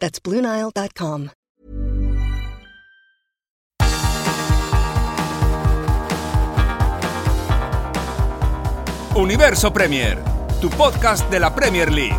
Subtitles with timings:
[0.00, 1.30] That's BlueNile.com.
[9.14, 10.18] Universo Premier,
[10.60, 12.16] tu podcast de la Premier League.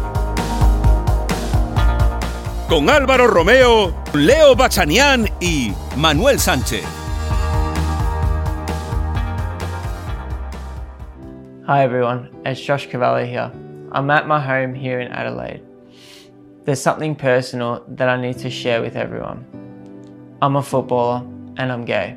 [2.69, 6.85] Con Álvaro Romeo, Leo Bachanián y Manuel Sánchez.
[11.67, 13.51] Hi everyone, it's Josh Cavalli here.
[13.93, 15.70] I'm at my home here in Adelaide.
[16.72, 19.45] There's something personal that I need to share with everyone.
[20.41, 21.17] I'm a footballer
[21.58, 22.16] and I'm gay.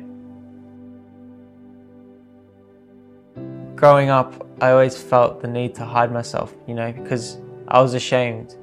[3.75, 7.95] Growing up, I always felt the need to hide myself, you know, because I was
[7.95, 8.55] ashamed.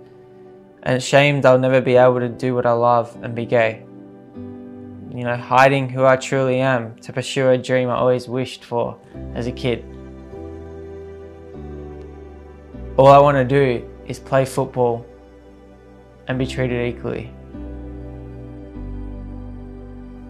[0.84, 3.84] And ashamed I'll never be able to do what I love and be gay.
[5.14, 8.98] You know, hiding who I truly am to pursue a dream I always wished for
[9.34, 9.84] as a kid.
[12.96, 15.06] All I want to do is play football
[16.28, 17.30] and be treated equally.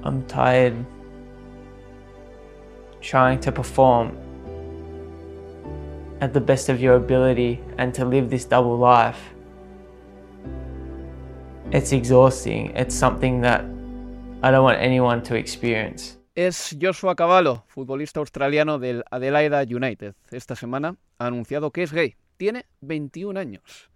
[0.04, 0.74] I'm tired
[3.02, 4.16] trying to perform
[6.20, 9.18] at the best of your ability and to live this double life.
[11.72, 12.72] It's exhausting.
[12.76, 13.64] It's something that
[14.42, 16.18] I don't want anyone to experience.
[16.34, 20.14] Es Joshua Cavallo, futbolista australiano del Adelaida United.
[20.30, 22.16] Esta semana ha anunciado que es gay.
[22.38, 23.91] Tiene 21 años.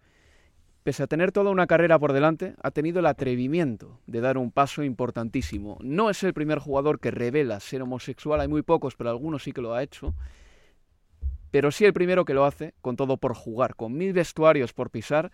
[0.87, 4.53] Pese a tener toda una carrera por delante, ha tenido el atrevimiento de dar un
[4.53, 5.79] paso importantísimo.
[5.81, 9.51] No es el primer jugador que revela ser homosexual, hay muy pocos, pero algunos sí
[9.51, 10.15] que lo ha hecho.
[11.51, 14.91] Pero sí el primero que lo hace, con todo por jugar, con mil vestuarios por
[14.91, 15.33] pisar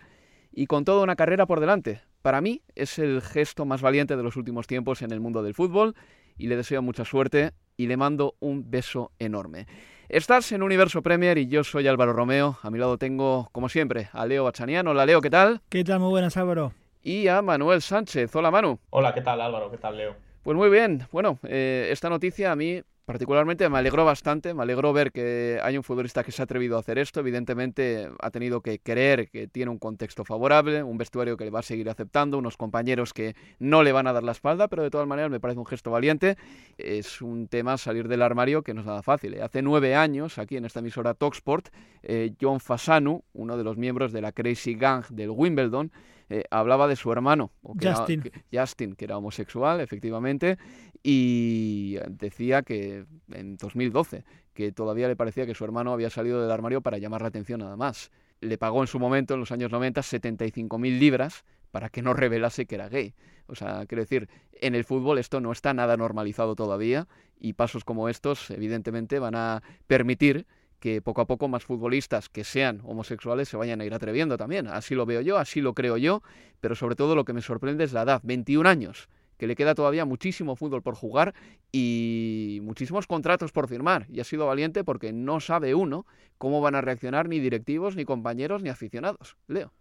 [0.52, 2.00] y con toda una carrera por delante.
[2.22, 5.52] Para mí es el gesto más valiente de los últimos tiempos en el mundo del
[5.52, 5.94] fútbol
[6.38, 9.66] y le deseo mucha suerte y le mando un beso enorme.
[10.08, 12.58] Estás en Universo Premier y yo soy Álvaro Romeo.
[12.62, 14.86] A mi lado tengo, como siempre, a Leo Bachanian.
[14.86, 15.62] Hola Leo, ¿qué tal?
[15.68, 16.00] ¿Qué tal?
[16.00, 16.72] Muy buenas, Álvaro.
[17.02, 18.34] Y a Manuel Sánchez.
[18.36, 18.78] Hola Manu.
[18.90, 19.70] Hola, ¿qué tal Álvaro?
[19.70, 20.14] ¿Qué tal Leo?
[20.42, 21.06] Pues muy bien.
[21.12, 25.76] Bueno, eh, esta noticia a mí particularmente me alegró bastante, me alegró ver que hay
[25.76, 29.48] un futbolista que se ha atrevido a hacer esto, evidentemente ha tenido que creer que
[29.48, 33.34] tiene un contexto favorable, un vestuario que le va a seguir aceptando, unos compañeros que
[33.58, 35.90] no le van a dar la espalda, pero de todas maneras me parece un gesto
[35.90, 36.36] valiente,
[36.78, 39.34] es un tema salir del armario que no es nada fácil.
[39.34, 39.42] ¿eh?
[39.42, 41.68] Hace nueve años, aquí en esta emisora Talksport,
[42.02, 45.90] eh, John Fasanu, uno de los miembros de la Crazy Gang del Wimbledon,
[46.32, 48.30] eh, hablaba de su hermano, Justin.
[48.52, 50.56] Justin, que era homosexual, efectivamente,
[51.02, 56.50] y decía que en 2012 que todavía le parecía que su hermano había salido del
[56.50, 58.10] armario para llamar la atención nada más.
[58.40, 62.66] Le pagó en su momento, en los años 90, 75.000 libras para que no revelase
[62.66, 63.14] que era gay.
[63.46, 67.84] O sea, quiero decir, en el fútbol esto no está nada normalizado todavía y pasos
[67.84, 70.46] como estos, evidentemente, van a permitir
[70.82, 74.66] que poco a poco más futbolistas que sean homosexuales se vayan a ir atreviendo también.
[74.66, 76.24] Así lo veo yo, así lo creo yo,
[76.60, 79.76] pero sobre todo lo que me sorprende es la edad, 21 años, que le queda
[79.76, 81.34] todavía muchísimo fútbol por jugar
[81.70, 84.06] y muchísimos contratos por firmar.
[84.10, 86.04] Y ha sido valiente porque no sabe uno
[86.36, 89.36] cómo van a reaccionar ni directivos, ni compañeros, ni aficionados.
[89.46, 89.72] Leo.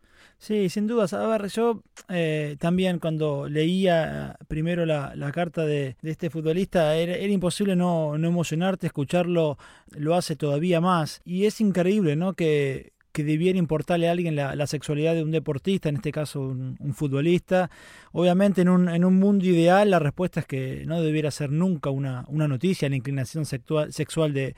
[0.42, 1.14] Sí, sin dudas.
[1.14, 7.76] A ver, yo eh, también cuando leía primero la, carta de, este futbolista, era, imposible
[7.76, 9.60] no, emocionarte, escucharlo
[9.92, 11.22] lo hace todavía más.
[11.26, 12.34] Y es increíble, ¿no?
[12.34, 17.70] Que, debiera importarle a alguien la, sexualidad de un deportista, en este caso un, futbolista.
[18.12, 22.90] Obviamente en un, mundo ideal la respuesta es que no debiera ser nunca una, noticia
[22.90, 24.56] la inclinación sexual, de,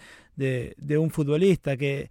[0.78, 2.10] de un futbolista, que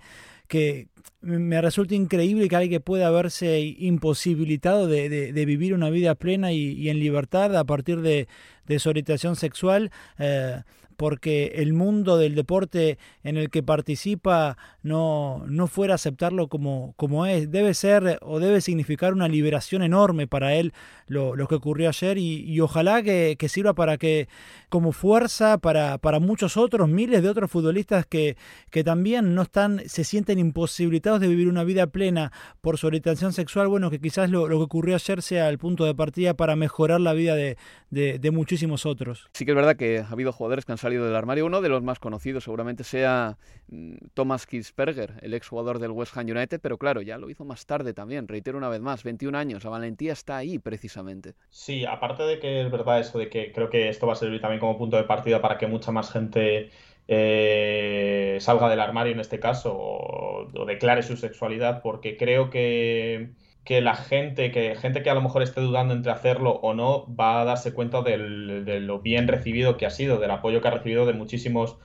[0.53, 0.89] que
[1.23, 6.73] me resulta increíble que alguien pueda verse imposibilitado de, de, vivir una vida plena y,
[6.73, 8.29] y, en libertad a partir de,
[8.67, 9.91] de su orientación sexual.
[10.19, 10.61] Eh,
[11.03, 16.95] porque el mundo del deporte en el que participa no, no fuera a aceptarlo como,
[16.97, 17.51] como es.
[17.51, 20.73] Debe ser o debe significar una liberación enorme para él
[21.09, 24.29] lo, lo que ocurrió ayer y, ojalá que, que, sirva para que
[24.69, 28.37] como fuerza para, para muchos otros, miles de otros futbolistas que,
[28.71, 33.33] que también no están, se sienten imposibilitados de vivir una vida plena por su orientación
[33.33, 36.55] sexual, bueno, que quizás lo, lo que ocurrió ayer sea el punto de partida para
[36.55, 37.57] mejorar la vida de,
[37.93, 39.29] de, muchísimos otros.
[39.35, 41.47] Sí que es verdad que ha habido jugadores que del armario.
[41.47, 46.27] Uno de los más conocidos seguramente sea mm, Thomas Kitzberger, el exjugador del West Ham
[46.27, 48.29] United, pero claro, ya lo hizo más tarde también.
[48.29, 51.35] Reitero una vez más, 21 años, la valentía está ahí precisamente.
[51.51, 54.41] Sí, aparte de que es verdad eso de que creo que esto va a servir
[54.41, 56.71] también como punto de partida para que mucha más gente
[57.09, 63.31] eh, salga del armario en este caso o, declare su sexualidad, porque creo que
[63.65, 67.07] que la gente, que gente que a lo mejor esté dudando entre hacerlo o no,
[67.15, 70.73] va a darse cuenta de lo bien recibido que ha sido, del apoyo que ha
[70.73, 71.79] recibido de muchísimos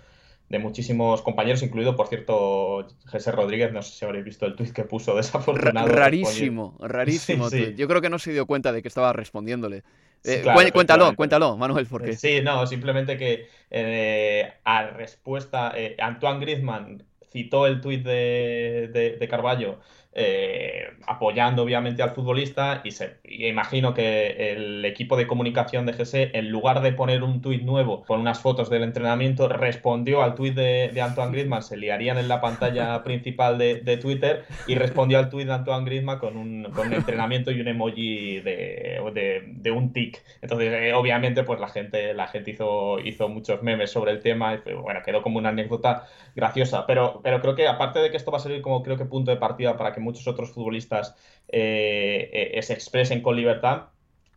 [0.50, 4.71] de muchísimos compañeros, incluido, por cierto, José Rodríguez, no sé si habréis visto el tuit
[4.71, 5.88] que puso desafortunado.
[5.88, 7.50] Rarísimo, rarísimo.
[7.75, 9.83] Yo creo que no se dio cuenta de que estaba respondiéndole.
[10.24, 12.13] Eh, cuéntalo, cuéntalo, Manuel, porque...
[12.13, 19.18] Sí, no, simplemente que eh, a respuesta, eh, Antoine Griezmann citó el tuit de, de,
[19.18, 19.79] de Carballo
[20.19, 26.31] eh, apoyando obviamente al futbolista y, se, imagino que el equipo de comunicación de GC,
[26.33, 30.55] en lugar de poner un tuit nuevo con unas fotos del entrenamiento, respondió al tuit
[30.55, 35.45] de, Antoine Griezmann, se liarían en la pantalla principal de, Twitter y respondió al tuit
[35.45, 38.99] de Antoine Griezmann con un, con un entrenamiento y un emoji de,
[39.45, 40.23] de un tic.
[40.41, 44.55] Entonces, eh, obviamente, pues la gente, la gente hizo, hizo muchos memes sobre el tema
[44.55, 48.31] y bueno, quedó como una anécdota graciosa, pero, pero creo que aparte de que esto
[48.31, 51.15] va a servir como creo que punto de partida para que muchos otros futbolistas
[51.50, 53.89] eh, eh, se expresen con libertad.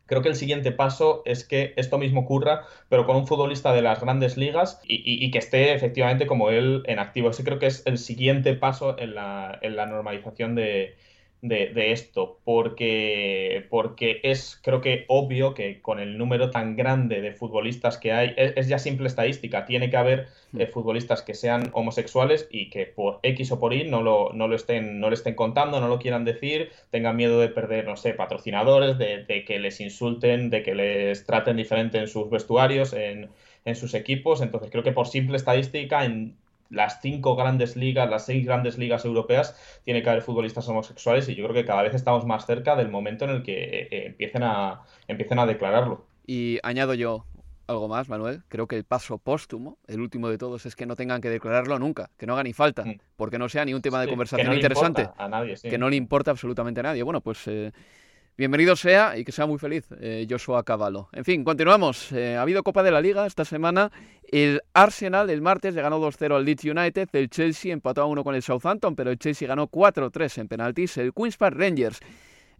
[0.06, 3.82] Creo que el siguiente paso es que esto mismo ocurra, pero con un futbolista de
[3.82, 7.30] las grandes ligas y, que esté efectivamente como él en activo.
[7.30, 10.96] Ese creo que es el siguiente paso en la, en la normalización de,
[11.42, 17.32] de, esto, porque, porque es creo que obvio que con el número tan grande de
[17.32, 20.28] futbolistas que hay, es, ya simple estadística, tiene que haber
[20.58, 20.72] eh, mm.
[20.72, 24.56] futbolistas que sean homosexuales y que por X o por Y no lo, no lo
[24.56, 28.12] estén, no lo estén contando, no lo quieran decir, tengan miedo de perder, no sé,
[28.12, 33.30] patrocinadores, de, de que les insulten, de que les traten diferente en sus vestuarios, en,
[33.64, 34.42] en sus equipos.
[34.42, 36.36] Entonces creo que por simple estadística, en
[36.70, 41.34] las cinco grandes ligas, las seis grandes ligas europeas, tiene que haber futbolistas homosexuales y
[41.34, 44.06] yo creo que cada vez estamos más cerca del momento en el que eh, eh,
[44.06, 46.06] empiecen, a, empiecen a declararlo.
[46.26, 47.26] Y añado yo
[47.70, 48.42] algo más, Manuel.
[48.48, 51.78] Creo que el paso póstumo, el último de todos, es que no tengan que declararlo
[51.78, 52.98] nunca, que no haga ni falta, mm.
[53.16, 55.08] porque no sea ni un tema de conversación interesante.
[55.16, 57.02] A nadie, Que no le importa absolutamente a nadie.
[57.02, 57.72] Bueno, pues eh,
[58.40, 61.10] Bienvenido sea y que sea muy feliz eh, Joshua Cavallo.
[61.12, 62.10] En fin, continuamos.
[62.10, 63.92] Eh, ha habido Copa de la Liga esta semana.
[64.32, 67.10] El Arsenal el martes le ganó 2-0 al Leeds United.
[67.12, 70.96] El Chelsea empató a 1 con el Southampton, pero el Chelsea ganó 4-3 en penaltis.
[70.96, 72.00] El Queen's Park Rangers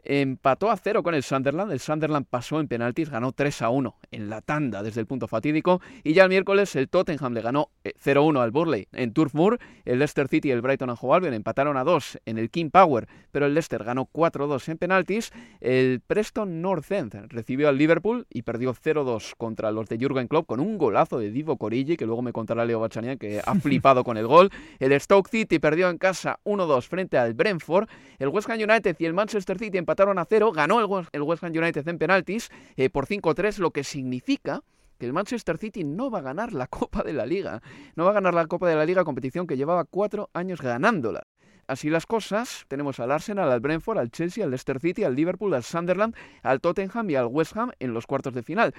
[0.05, 1.73] empató a cero con el Sunderland.
[1.73, 5.29] El Sunderland pasó en penaltis, ganó 3 a 1 en la tanda desde el punto
[5.29, 5.81] fatídico.
[6.05, 9.59] Y ya el miércoles el Tottenham le ganó 0-1 eh, al Burley en Turf Moor.
[9.85, 12.71] El Leicester City y el Brighton and Hove Albion empataron a 2 en el King
[12.71, 15.33] Power, pero el Leicester ganó 4-2 en penaltis.
[15.61, 20.47] El Preston North End recibió al Liverpool y perdió 0-2 contra los de Jurgen Klopp
[20.47, 24.05] con un golazo de Divo Corigi, que luego me contará Leo Bachanian que ha flipado
[24.05, 24.51] con el gol.
[24.79, 27.89] El Stoke City perdió en casa 1-2 frente al Brentford.
[28.19, 31.53] El West Ham United y el Manchester City empataron a cero, ganó el, West Ham
[31.53, 34.63] United en penaltis eh, por 5-3, lo que significa
[34.99, 37.63] que el Manchester City no va a ganar la Copa de la Liga.
[37.97, 41.23] No va a ganar la Copa de la Liga, competición que llevaba cuatro años ganándola.
[41.67, 45.55] Así las cosas, tenemos al Arsenal, al Brentford, al Chelsea, al Leicester City, al Liverpool,
[45.55, 48.75] al Sunderland, al Tottenham y al West Ham en los cuartos de final.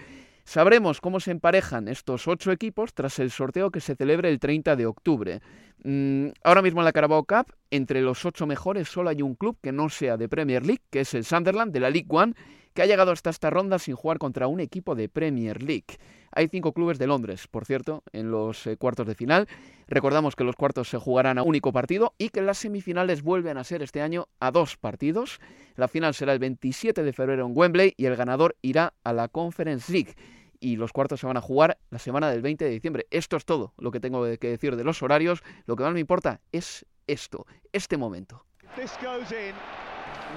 [0.51, 4.75] Sabremos cómo se emparejan estos ocho equipos tras el sorteo que se celebre el 30
[4.75, 5.39] de octubre.
[5.86, 9.58] Mm, ahora mismo en la Carabao Cup, entre los ocho mejores solo hay un club
[9.63, 12.34] que no sea de Premier League, que es el Sunderland de la League One,
[12.74, 15.86] que ha llegado hasta esta ronda sin jugar contra un equipo de Premier League.
[16.34, 19.48] Hay cinco clubes de Londres, por cierto, en los eh, cuartos de final.
[19.88, 23.63] Recordamos que los cuartos se jugarán a único partido y que las semifinales vuelven a
[23.63, 25.39] ser este año a dos partidos.
[25.75, 29.29] La final será el 27 de febrero en Wembley y el ganador irá a la
[29.29, 30.15] Conference League
[30.62, 33.08] y los cuartos se van a jugar la semana del 20 de diciembre.
[33.12, 35.44] Esto es todo lo que tengo que decir de los horarios.
[35.65, 38.46] Lo que más me importa es esto, este momento.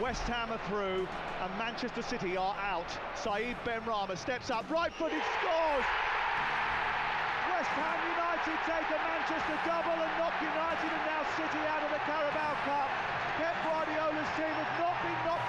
[0.00, 1.06] West Ham through
[1.40, 2.90] and Manchester City are out.
[3.14, 6.13] Saeed Benrahma steps up, right footed, scores!
[7.72, 12.54] United take a Manchester double and knock United and now City out of the Carabao
[12.68, 12.90] Cup.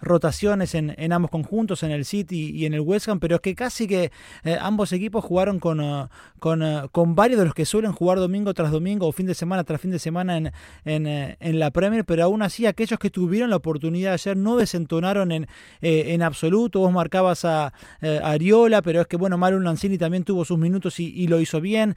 [0.00, 3.40] rotaciones en, en, ambos conjuntos, en el City y en el West Ham, pero es
[3.40, 4.10] que casi que
[4.60, 9.06] ambos equipos jugaron con, con, con varios de los que suelen jugar domingo tras domingo
[9.06, 10.52] o fin de semana tras fin de semana en,
[10.84, 14.56] en, eh, en la Premier, pero aún así aquellos que tuvieron la oportunidad ayer no
[14.56, 15.46] desentonaron en,
[15.80, 16.80] eh, en absoluto.
[16.80, 20.98] Vos marcabas a, eh, Ariola, pero es que bueno, Mario Lanzini también tuvo sus minutos
[21.00, 21.94] y, y lo hizo bien.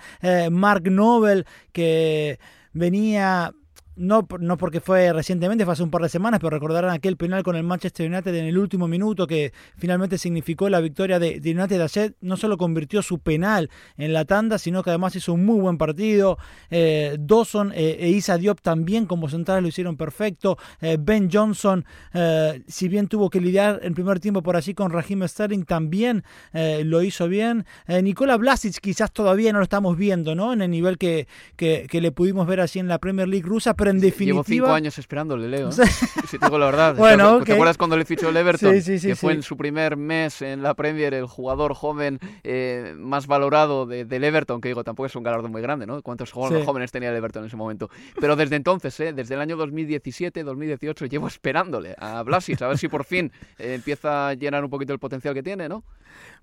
[0.51, 2.39] Mark Nobel, que
[2.73, 3.53] venía
[3.99, 7.43] no, no porque fue recientemente, fue hace un par de semanas, pero recordarán aquel penal
[7.43, 11.81] con el Manchester United en el último minuto que finalmente significó la victoria de, United
[11.81, 12.15] ayer.
[12.21, 15.77] No solo convirtió su penal en la tanda, sino que además hizo un muy buen
[15.77, 16.37] partido.
[16.69, 20.57] Eh, Dawson eh, e Isa Diop también como centrales lo hicieron perfecto.
[20.79, 24.91] Eh, ben Johnson, eh, si bien tuvo que lidiar en primer tiempo por allí con
[24.91, 27.65] Raheem Sterling, también lo hizo bien.
[27.87, 30.53] Nikola Blasic quizás todavía no lo estamos viendo, ¿no?
[30.53, 31.27] En el nivel que,
[31.57, 34.43] que, que le pudimos ver así en la Premier League rusa, pero en definitiva...
[34.43, 35.69] Llevo cinco años esperándole, Leo.
[35.69, 35.71] ¿eh?
[36.27, 36.95] si te digo la verdad.
[36.95, 38.73] bueno, ¿Te acuerdas cuando le fichó el Everton?
[38.75, 42.19] Sí, sí, sí, que fue en su primer mes en la Premier el jugador joven
[42.43, 46.01] eh, más valorado de, del Everton, que digo, tampoco es un galardón muy grande, ¿no?
[46.01, 47.89] ¿Cuántos jóvenes tenía el Everton en ese momento?
[48.19, 49.13] Pero desde entonces, ¿eh?
[49.13, 53.73] desde el año 2017, 2018, llevo esperándole a Blasis, a ver si por fin eh,
[53.75, 55.83] empieza a llenar un poquito el potencial que tiene, ¿no?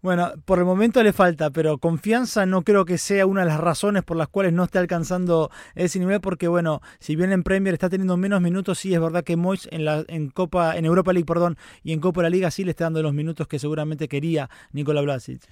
[0.02, 3.60] Bueno, por el momento le falta, pero confianza no creo que sea una de las
[3.60, 7.74] razones por las cuales no esté alcanzando ese nivel, porque bueno, si bien en Premier
[7.74, 11.12] está teniendo menos minutos, sí es verdad que Moyes en la en Copa, en Europa
[11.12, 13.58] League, perdón, y en Copa de la Liga sí le está dando los minutos que
[13.58, 15.42] seguramente quería Nikola Blasic.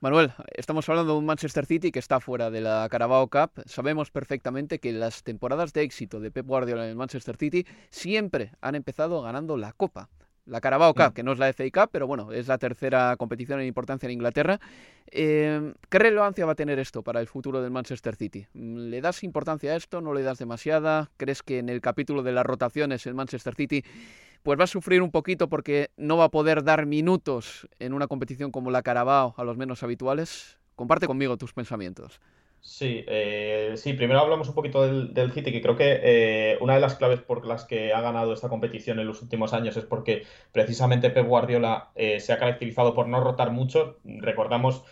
[0.00, 3.62] Manuel, estamos hablando de un Manchester City que está fuera de la Carabao Cup.
[3.64, 8.52] Sabemos perfectamente que las temporadas de éxito de Pep Guardiola en el Manchester City siempre
[8.60, 10.10] han empezado ganando la Copa
[10.46, 11.12] la Carabao Cup, mm.
[11.12, 14.12] que no es la FA Cup, pero bueno, es la tercera competición en importancia en
[14.12, 14.60] Inglaterra.
[15.10, 18.46] Eh, ¿Qué relevancia va a tener esto para el futuro del Manchester City?
[18.52, 20.00] ¿Le das importancia a esto?
[20.00, 21.10] ¿No le das demasiada?
[21.16, 23.84] ¿Crees que en el capítulo de las rotaciones el Manchester City
[24.42, 28.08] pues va a sufrir un poquito porque no va a poder dar minutos en una
[28.08, 30.58] competición como la Carabao a los menos habituales?
[30.76, 32.20] Comparte conmigo tus pensamientos.
[32.66, 36.80] Sí, eh, sí, primero hablamos un poquito del, City, que creo que eh, una de
[36.80, 40.22] las claves por las que ha ganado esta competición en los últimos años es porque
[40.50, 43.98] precisamente Pep Guardiola eh, se ha caracterizado por no rotar mucho.
[44.04, 44.82] Recordamos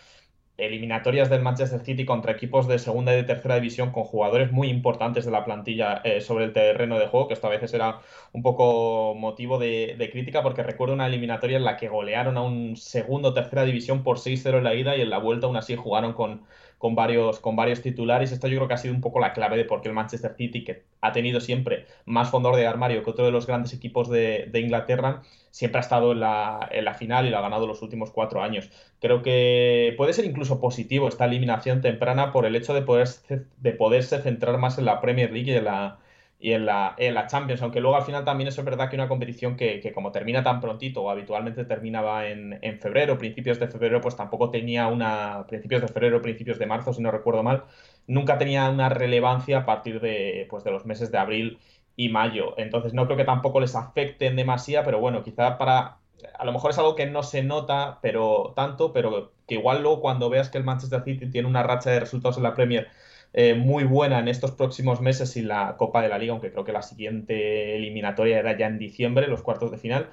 [0.57, 4.69] eliminatorias del Manchester City contra equipos de segunda y de tercera división con jugadores muy
[4.69, 8.01] importantes de la plantilla sobre el terreno de juego, que esto a veces era
[8.33, 12.43] un poco motivo de, de crítica, porque recuerdo una eliminatoria en la que golearon a
[12.43, 15.57] un segundo o tercera división por 6-0 en la ida y en la vuelta aún
[15.57, 16.43] así jugaron con
[16.83, 18.33] con varios, con varios titulares.
[18.33, 20.35] Esto yo creo que ha sido un poco la clave de por qué el Manchester
[20.35, 24.09] City, que ha tenido siempre más fondor de armario que otro de los grandes equipos
[24.09, 27.81] de, Inglaterra, siempre ha estado en la, en la, final y lo ha ganado los
[27.81, 28.69] últimos cuatro años.
[28.99, 33.71] Creo que puede ser incluso positivo esta eliminación temprana por el hecho de, poder, de
[33.71, 35.99] poderse centrar más en la Premier League y en la,
[36.43, 39.07] y en la, en la Champions, aunque luego al final también es verdad que una
[39.07, 43.69] competición que, que como termina tan prontito o habitualmente terminaba en, en, febrero, principios de
[43.69, 47.63] febrero, pues tampoco tenía una, principios de febrero, principios de marzo, si no recuerdo mal,
[48.07, 51.59] nunca tenía una relevancia a partir de, pues, de los meses de abril
[51.95, 52.55] y mayo.
[52.57, 55.99] Entonces no creo que tampoco les afecten demasiado, pero bueno, quizá para...
[56.37, 60.01] A lo mejor es algo que no se nota pero tanto, pero que igual luego
[60.01, 62.89] cuando veas que el Manchester City tiene una racha de resultados en la Premier
[63.33, 66.63] eh, muy buena en estos próximos meses y la Copa de la Liga, aunque creo
[66.63, 70.09] que la siguiente eliminatoria era ya en diciembre, los cuartos de final.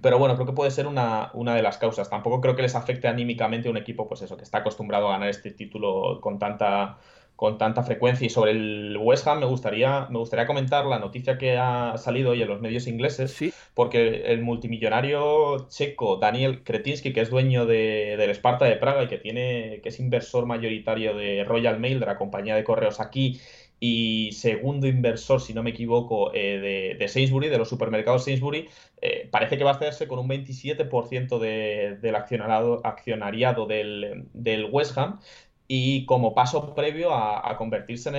[0.00, 2.08] Pero bueno, creo que puede ser una, una de las causas.
[2.08, 5.12] Tampoco creo que les afecte anímicamente a un equipo, pues eso, que está acostumbrado a
[5.12, 6.98] ganar este título con tanta
[7.38, 8.26] con tanta frecuencia.
[8.26, 12.32] Y sobre el West Ham me gustaría, me gustaría comentar la noticia que ha salido
[12.32, 13.52] hoy en los medios ingleses, sí.
[13.74, 19.06] porque el multimillonario checo Daniel Kretinsky, que es dueño de, del Sparta de Praga y
[19.06, 23.40] que, tiene, que es inversor mayoritario de Royal Mail, de la compañía de correos aquí,
[23.78, 28.68] y segundo inversor, si no me equivoco, eh, de, de, Sainsbury, de los supermercados Sainsbury,
[29.00, 34.64] eh, parece que va a hacerse con un 27% de, del accionariado, accionariado del, del
[34.64, 35.20] West Ham
[35.70, 38.16] y como paso previo a, convertirse en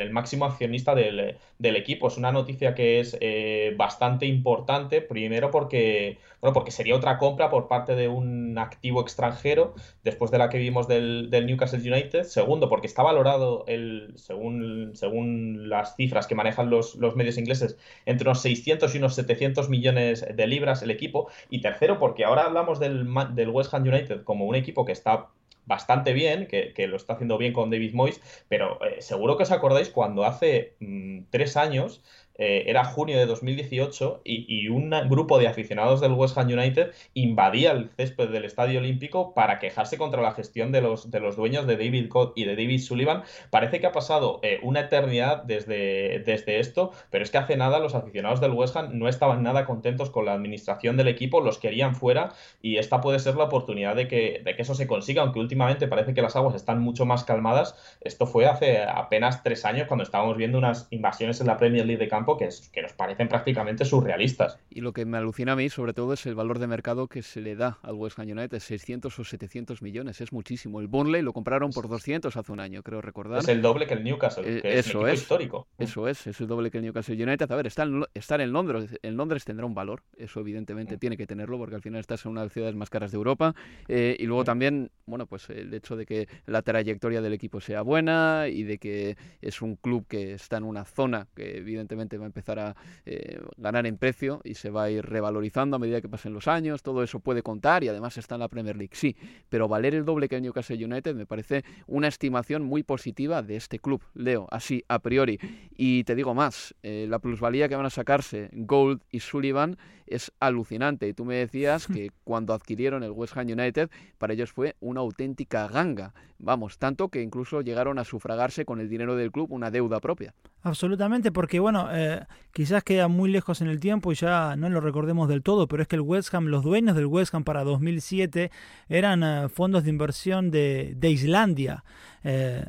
[0.00, 2.08] el, máximo accionista del, del, equipo.
[2.08, 7.48] Es una noticia que es eh, bastante importante, primero porque, bueno, porque sería otra compra
[7.48, 12.24] por parte de un activo extranjero, después de la que vimos del, del Newcastle United.
[12.24, 17.78] Segundo, porque está valorado, el, según, según las cifras que manejan los, los medios ingleses,
[18.04, 21.30] entre unos 600 y unos 700 millones de libras el equipo.
[21.48, 25.30] Y tercero, porque ahora hablamos del, del West Ham United como un equipo que está
[25.70, 29.52] bastante bien, que, lo está haciendo bien con David Moyes, pero eh, seguro que os
[29.52, 32.02] acordáis cuando hace mm, tres años
[32.36, 37.72] eh, era junio de 2018 y, un grupo de aficionados del West Ham United invadía
[37.72, 41.66] el césped del Estadio Olímpico para quejarse contra la gestión de los, de los dueños
[41.66, 43.24] de David Cott y de David Sullivan.
[43.50, 47.78] Parece que ha pasado eh, una eternidad desde, desde esto, pero es que hace nada
[47.78, 51.58] los aficionados del West Ham no estaban nada contentos con la administración del equipo, los
[51.58, 52.32] querían fuera
[52.62, 55.88] y esta puede ser la oportunidad de que, de que eso se consiga, aunque últimamente
[55.88, 57.74] parece que las aguas están mucho más calmadas.
[58.00, 62.02] Esto fue hace apenas tres años cuando estábamos viendo unas invasiones en la Premier League
[62.02, 64.58] de campo que, que nos parecen prácticamente surrealistas.
[64.70, 67.22] Y lo que me alucina a mí, sobre todo, es el valor de mercado que
[67.22, 70.80] se le da al West Ham United, 600 o 700 millones, es muchísimo.
[70.80, 73.40] El Burnley lo compraron por 200 hace un año, creo recordar.
[73.40, 75.66] Es el doble que el Newcastle, eh, que eso es, histórico.
[75.78, 77.50] Eso es, es el doble que el Newcastle United.
[77.50, 81.16] A ver, estar en, estar en Londres, en Londres tendrá un valor, eso evidentemente tiene
[81.16, 83.54] que tenerlo, porque al final estás en una de las ciudades más caras de Europa.
[83.88, 87.82] Eh, y luego también, bueno, pues el hecho de que la trayectoria del equipo sea
[87.82, 92.24] buena y de que es un club que está en una zona que evidentemente va
[92.24, 96.00] a empezar a eh, ganar en precio y se va a ir revalorizando a medida
[96.00, 98.94] que pasen los años, todo eso puede contar y además está en la Premier League,
[98.94, 99.16] sí,
[99.48, 103.78] pero valer el doble que Newcastle United me parece una estimación muy positiva de este
[103.78, 105.38] club, Leo, así a priori.
[105.76, 109.76] Y te digo más, eh, la plusvalía que van a sacarse Gold y Sullivan
[110.10, 111.08] es alucinante.
[111.08, 115.00] Y tú me decías que cuando adquirieron el West Ham United, para ellos fue una
[115.00, 116.12] auténtica ganga.
[116.38, 120.34] Vamos, tanto que incluso llegaron a sufragarse con el dinero del club una deuda propia.
[120.62, 124.80] Absolutamente, porque bueno, eh, quizás queda muy lejos en el tiempo y ya no lo
[124.80, 127.64] recordemos del todo, pero es que el West Ham, los dueños del West Ham para
[127.64, 128.50] 2007
[128.88, 131.84] eran eh, fondos de inversión de, de Islandia.
[132.24, 132.64] Eh,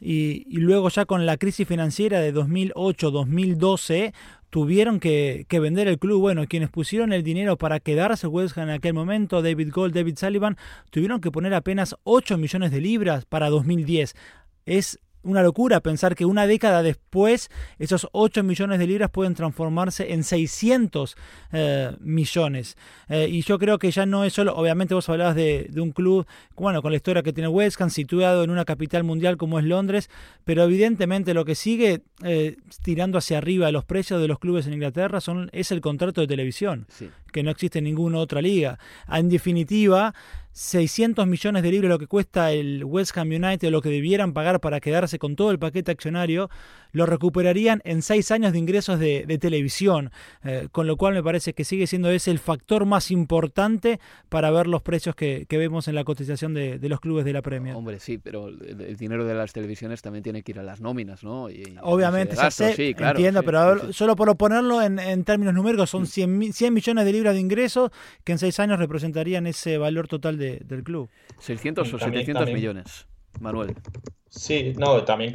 [0.00, 4.12] y, y, luego ya con la crisis financiera de 2008-2012
[4.50, 6.20] tuvieron que, que, vender el club.
[6.20, 10.18] Bueno, quienes pusieron el dinero para quedarse West Ham en aquel momento, David Gold, David
[10.18, 10.56] Sullivan,
[10.90, 14.14] tuvieron que poner apenas 8 millones de libras para 2010.
[14.66, 20.12] Es una locura pensar que una década después esos 8 millones de libras pueden transformarse
[20.12, 21.16] en 600
[21.52, 22.76] eh, millones.
[23.08, 26.26] Eh, y yo creo que ya no es solo, obviamente vos hablabas de, un club,
[26.56, 29.64] bueno, con la historia que tiene West Ham, situado en una capital mundial como es
[29.64, 30.08] Londres,
[30.44, 34.74] pero evidentemente lo que sigue eh, tirando hacia arriba los precios de los clubes en
[34.74, 36.86] Inglaterra son, es el contrato de televisión,
[37.32, 38.78] que no existe en ninguna otra liga.
[39.08, 40.14] En definitiva,
[40.56, 44.58] 600 millones de libras lo que cuesta el West Ham United, lo que debieran pagar
[44.58, 46.48] para quedarse con todo el paquete accionario,
[46.96, 50.10] lo recuperarían en seis años de ingresos de, televisión,
[50.42, 54.50] eh, con lo cual me parece que sigue siendo ese el factor más importante para
[54.50, 57.76] ver los precios que, vemos en la cotización de, los clubes de la Premier.
[57.76, 61.22] Hombre, sí, pero el, dinero de las televisiones también tiene que ir a las nóminas,
[61.22, 61.48] ¿no?
[61.82, 67.04] Obviamente, sí, claro, entiendo, pero solo por ponerlo en, términos numéricos, son 100, 100 millones
[67.04, 67.90] de libras de ingresos
[68.24, 71.10] que en seis años representarían ese valor total de del club.
[71.40, 73.06] 600 o 700 millones.
[73.40, 73.74] Manuel.
[74.28, 75.32] Sí, no, también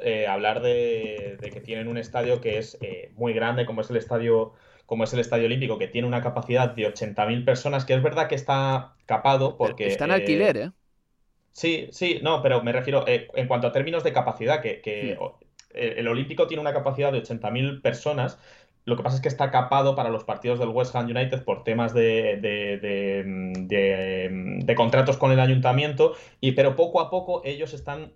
[0.00, 3.96] eh, hablar de, que tienen un estadio que es eh, muy grande, como es el
[3.96, 4.54] estadio
[4.86, 8.26] como es el Estadio Olímpico, que tiene una capacidad de 80.000 personas, que es verdad
[8.26, 9.86] que está capado porque...
[9.86, 10.70] Está en alquiler, ¿eh?
[11.52, 15.18] Sí, sí, no, pero me refiero en cuanto a términos de capacidad, que,
[15.74, 18.38] el Olímpico tiene una capacidad de 80.000 personas,
[18.86, 21.64] lo que pasa es que está capado para los partidos del West Ham United por
[21.64, 22.38] temas de,
[23.68, 28.14] de, contratos con el ayuntamiento, y, pero poco a poco ellos están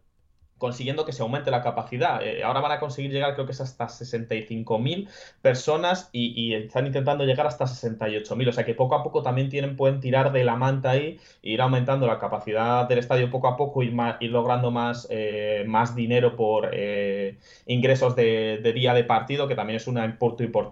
[0.62, 2.24] consiguiendo que se aumente la capacidad.
[2.24, 5.08] Eh, ahora van a conseguir llegar, creo que es hasta 65.000
[5.42, 8.48] personas y, están intentando llegar hasta 68.000.
[8.48, 11.60] O sea que poco a poco también pueden tirar de la manta ahí e ir
[11.60, 16.36] aumentando la capacidad del estadio poco a poco, y ir logrando más, eh, más dinero
[16.36, 20.16] por eh, ingresos de, día de partido, que también es una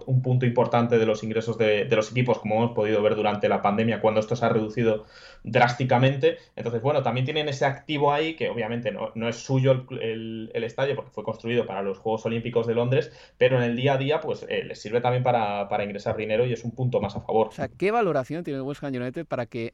[0.05, 3.49] un punto importante de los ingresos de, de los equipos, como hemos podido ver durante
[3.49, 5.05] la pandemia, cuando esto se ha reducido
[5.43, 6.37] drásticamente.
[6.55, 9.80] Entonces, bueno, también tienen ese activo ahí, que obviamente no, no es suyo el,
[10.53, 13.97] estadio porque fue construido para los Juegos Olímpicos de Londres, pero en el día a
[13.97, 17.15] día pues eh, les sirve también para, para ingresar dinero y es un punto más
[17.15, 17.47] a favor.
[17.47, 19.73] O sea, ¿qué valoración tiene el West Ham United para que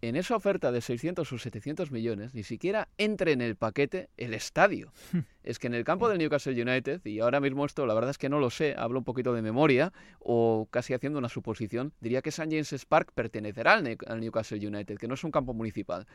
[0.00, 4.34] en esa oferta de 600 o 700 millones ni siquiera entre en el paquete el
[4.34, 4.92] estadio.
[5.42, 8.18] es que en el campo del Newcastle United, y ahora mismo esto la verdad es
[8.18, 12.22] que no lo sé, hablo un poquito de memoria o casi haciendo una suposición, diría
[12.22, 12.48] que St.
[12.50, 16.06] James Park pertenecerá al, Newcastle United, que no es un campo municipal.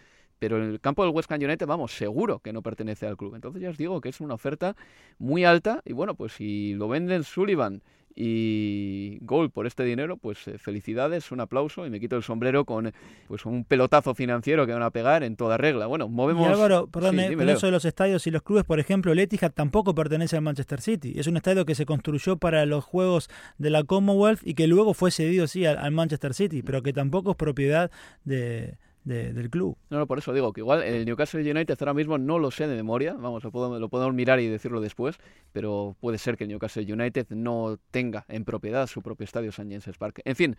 [0.44, 3.34] Pero en el campo del West Ham United, vamos, seguro que no pertenece al club.
[3.34, 4.76] Entonces ya os digo que es una oferta
[5.18, 7.82] muy alta y bueno, pues si lo venden Sullivan
[8.14, 12.66] y Gol por este dinero, pues eh, felicidades, un aplauso y me quito el sombrero
[12.66, 12.92] con
[13.30, 15.86] pues un pelotazo financiero que van a pegar en toda regla.
[15.86, 16.46] Bueno, movemos.
[16.46, 19.96] Y Álvaro, perdón, eso de los estadios y los clubes, por ejemplo, el Etihad tampoco
[19.96, 21.14] pertenece al Manchester City.
[21.16, 24.94] Es un estadio que se construyó para los juegos de la Commonwealth y que luego
[24.94, 27.90] fue cedido sí al Manchester City, pero que tampoco es propiedad
[28.26, 29.78] de del club.
[29.90, 32.68] No, no, por eso digo que igual el Newcastle United ahora mismo no lo sé
[32.68, 35.18] de memoria, vamos, lo, podemos mirar y decirlo después,
[35.52, 39.64] pero puede ser que el Newcastle United no tenga en propiedad su propio estadio St.
[39.64, 40.22] James's Park.
[40.24, 40.56] En fin,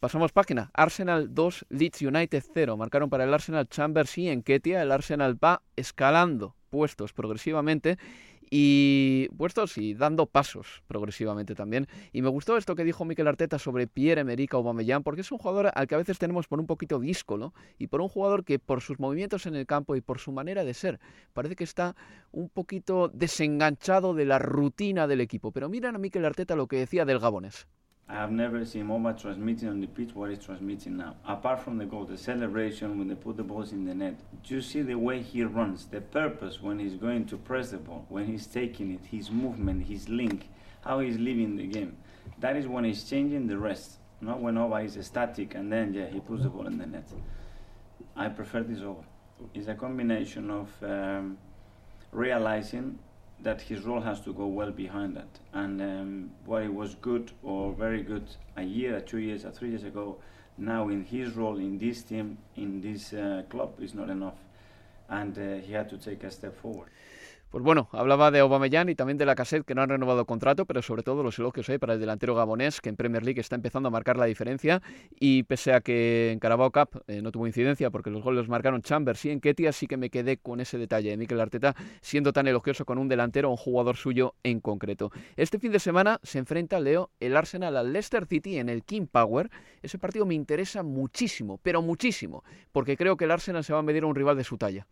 [0.00, 0.70] pasamos página.
[0.74, 2.76] Arsenal 2, Leeds United 0.
[2.76, 4.82] Marcaron para el Arsenal Chambers y Enketia.
[4.82, 7.98] El Arsenal va escalando puestos progresivamente
[8.50, 11.86] y puestos y dando pasos progresivamente también.
[12.12, 15.70] Y me gustó esto que dijo Mikel Arteta sobre Pierre-Emerick Aubameyang, porque es un jugador
[15.74, 18.80] al que a veces tenemos por un poquito díscolo y por un jugador que por
[18.80, 21.00] sus movimientos en el campo y por su manera de ser,
[21.32, 21.96] parece que está
[22.32, 25.52] un poquito desenganchado de la rutina del equipo.
[25.52, 27.66] Pero miran a Mikel Arteta lo que decía del Gabonés.
[28.08, 31.16] I have never seen Moma transmitting on the pitch what he's transmitting now.
[31.26, 34.14] Apart from the goal, the celebration when they put the balls in the net,
[34.44, 37.78] do you see the way he runs, the purpose when he's going to press the
[37.78, 40.48] ball, when he's taking it, his movement, his link,
[40.84, 41.96] how he's leaving the game.
[42.38, 46.06] That is when he's changing the rest, not when Ova is static and then yeah
[46.06, 47.08] he puts the ball in the net.
[48.14, 49.02] I prefer this over.
[49.52, 51.38] It's a combination of um,
[52.12, 53.00] realizing
[53.46, 55.38] that his role has to go well behind that.
[55.52, 59.68] And um, what it was good or very good a year, two years, or three
[59.68, 60.16] years ago,
[60.58, 64.40] now in his role in this team, in this uh, club, is not enough.
[65.08, 66.88] And uh, he had to take a step forward.
[67.50, 70.66] Pues bueno, hablaba de Aubameyang y también de la cassette que no han renovado contrato,
[70.66, 73.54] pero sobre todo los elogios hay para el delantero gabonés que en Premier League está
[73.54, 74.82] empezando a marcar la diferencia
[75.20, 78.48] y pese a que en Carabao Cup eh, no tuvo incidencia porque los goles los
[78.48, 82.32] marcaron Chambers y Enketia, sí que me quedé con ese detalle de Mikel Arteta siendo
[82.32, 85.12] tan elogioso con un delantero o un jugador suyo en concreto.
[85.36, 89.06] Este fin de semana se enfrenta Leo el Arsenal al Leicester City en el King
[89.06, 89.50] Power.
[89.82, 93.82] Ese partido me interesa muchísimo, pero muchísimo, porque creo que el Arsenal se va a
[93.82, 94.88] medir a un rival de su talla.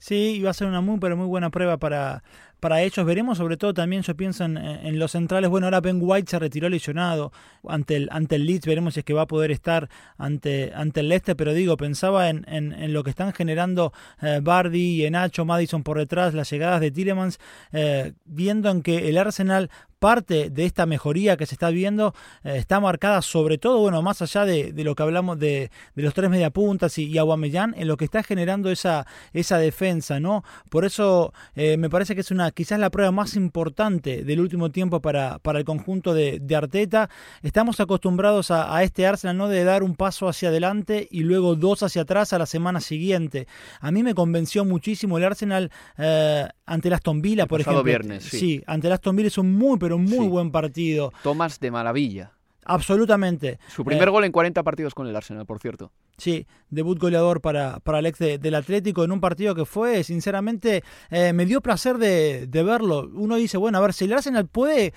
[0.00, 2.24] Sí, va a ser una muy, pero muy buena prueba para,
[2.60, 3.04] para ellos.
[3.04, 5.50] Veremos, sobre todo también, yo pienso en, los centrales.
[5.50, 7.32] Bueno, ahora Ben White se retiró lesionado
[7.66, 8.66] ante el, ante el Leeds.
[8.66, 11.36] Veremos si es que va a poder estar ante, ante el Leicester.
[11.36, 13.92] Pero digo, pensaba en, en, lo que están generando
[14.22, 17.38] eh, Bardi y Nacho Madison por detrás, las llegadas de Tillemans,
[17.72, 19.70] eh, viendo en que el Arsenal
[20.00, 24.20] parte de esta mejoría que se está viendo eh, está marcada sobre todo, bueno, más
[24.22, 28.06] allá de, lo que hablamos de, los tres mediapuntas y, y Aguamellán, en lo que
[28.06, 30.42] está generando esa, esa defensa, ¿no?
[30.70, 34.70] Por eso eh, me parece que es una quizás la prueba más importante del último
[34.70, 37.08] tiempo para, para el conjunto de, Arteta.
[37.42, 39.48] Estamos acostumbrados a, este Arsenal, ¿no?
[39.48, 43.46] De dar un paso hacia adelante y luego dos hacia atrás a la semana siguiente.
[43.80, 47.82] A mí me convenció muchísimo el Arsenal eh, ante el Aston Villa, por ejemplo.
[47.82, 48.62] viernes, sí.
[48.66, 51.12] ante el Aston Villa es un muy, pero muy buen partido.
[51.22, 52.32] Tomás de maravilla.
[52.64, 53.58] Absolutamente.
[53.68, 55.92] Su primer eh, gol en 40 partidos con el Arsenal, por cierto.
[56.18, 60.84] Sí, debut goleador para, para el ex del Atlético en un partido que fue, sinceramente,
[61.10, 63.10] eh, me dio placer de, verlo.
[63.14, 64.92] Uno dice, bueno, a ver, si el Arsenal puede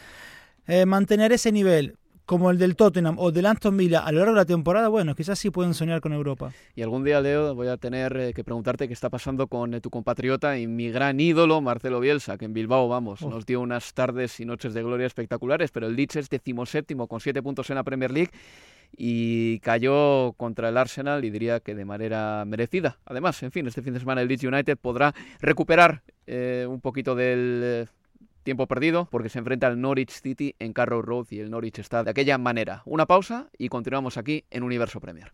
[0.67, 4.33] eh, mantener ese nivel como el del Tottenham o del Aston Villa a lo largo
[4.33, 6.51] de la temporada, bueno, quizás sí pueden soñar con Europa.
[6.75, 9.81] Y algún día, Leo, voy a tener eh, que preguntarte qué está pasando con eh,
[9.81, 13.29] tu compatriota y mi gran ídolo, Marcelo Bielsa, que en Bilbao, vamos, Oh.
[13.29, 17.19] nos dio unas tardes y noches de gloria espectaculares, pero el Leeds es decimoséptimo con
[17.19, 18.31] siete puntos en la Premier League
[18.95, 22.99] y cayó contra el Arsenal y diría que de manera merecida.
[23.05, 27.15] Además, en fin, este fin de semana el Leeds United podrá recuperar eh, un poquito
[27.15, 27.87] del
[28.43, 32.03] tiempo perdido porque se enfrenta al Norwich City en Carrow Road y el Norwich está
[32.03, 32.83] de aquella manera.
[32.85, 35.31] Una pausa y continuamos aquí en Universo Premier.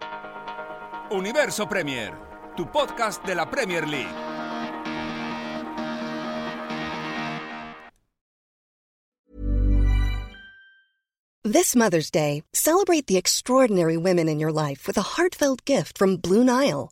[1.12, 2.14] Universo Premier,
[2.56, 4.30] tu podcast de la Premier League.
[11.44, 16.18] This Mother's Day, celebrate the extraordinary women in your life with a heartfelt gift from
[16.18, 16.92] Blue Nile.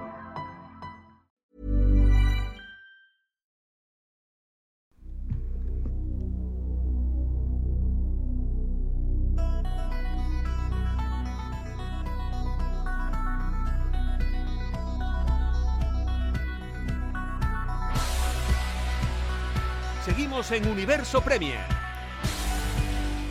[20.49, 21.59] En Universo Premier.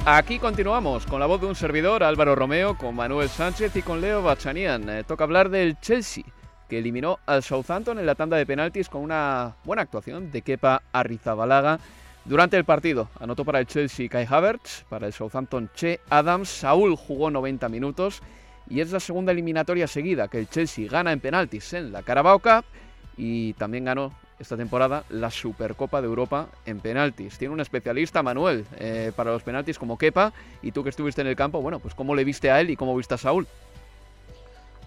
[0.07, 4.01] Aquí continuamos con la voz de un servidor, Álvaro Romeo, con Manuel Sánchez y con
[4.01, 4.88] Leo Bachanian.
[4.88, 6.23] Eh, toca hablar del Chelsea,
[6.68, 10.83] que eliminó al Southampton en la tanda de penaltis con una buena actuación de Kepa
[10.92, 11.81] Arrizabalaga
[12.25, 13.09] durante el partido.
[13.18, 18.23] Anotó para el Chelsea Kai Havertz, para el Southampton Che Adams, Saúl jugó 90 minutos
[18.68, 22.38] y es la segunda eliminatoria seguida que el Chelsea gana en penaltis en la Carabao
[22.38, 22.64] Cup
[23.16, 27.38] y también ganó esta temporada la Supercopa de Europa en penaltis.
[27.38, 31.26] Tiene un especialista, Manuel, eh, para los penaltis como Kepa, y tú que estuviste en
[31.26, 33.46] el campo, bueno, pues cómo le viste a él y cómo viste a Saúl.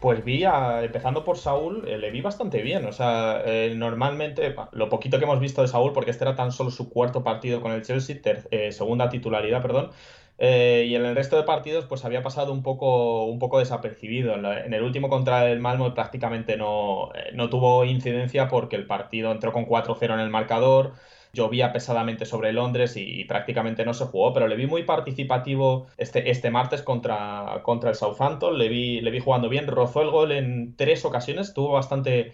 [0.04, 2.86] Pues vi, a- empezando por Saúl, eh, le vi bastante bien.
[2.86, 6.52] O sea, eh, normalmente, lo poquito que hemos visto de Saúl, porque este era tan
[6.52, 9.92] solo su cuarto partido con el Chelsea, ter- eh, segunda titularidad, perdón.
[10.40, 14.34] eh, y en el resto de partidos, pues había pasado un poco, un poco desapercibido.
[14.36, 19.54] En, el último contra el Malmo prácticamente no, no tuvo incidencia porque el partido entró
[19.54, 20.94] con 4-0 en el marcador.
[21.34, 26.30] Llovía pesadamente sobre Londres y, prácticamente no se jugó, pero le vi muy participativo este,
[26.30, 28.58] este martes contra, contra el Southampton.
[28.58, 32.34] Le vi, le vi jugando bien, rozó el gol en tres ocasiones, tuvo bastante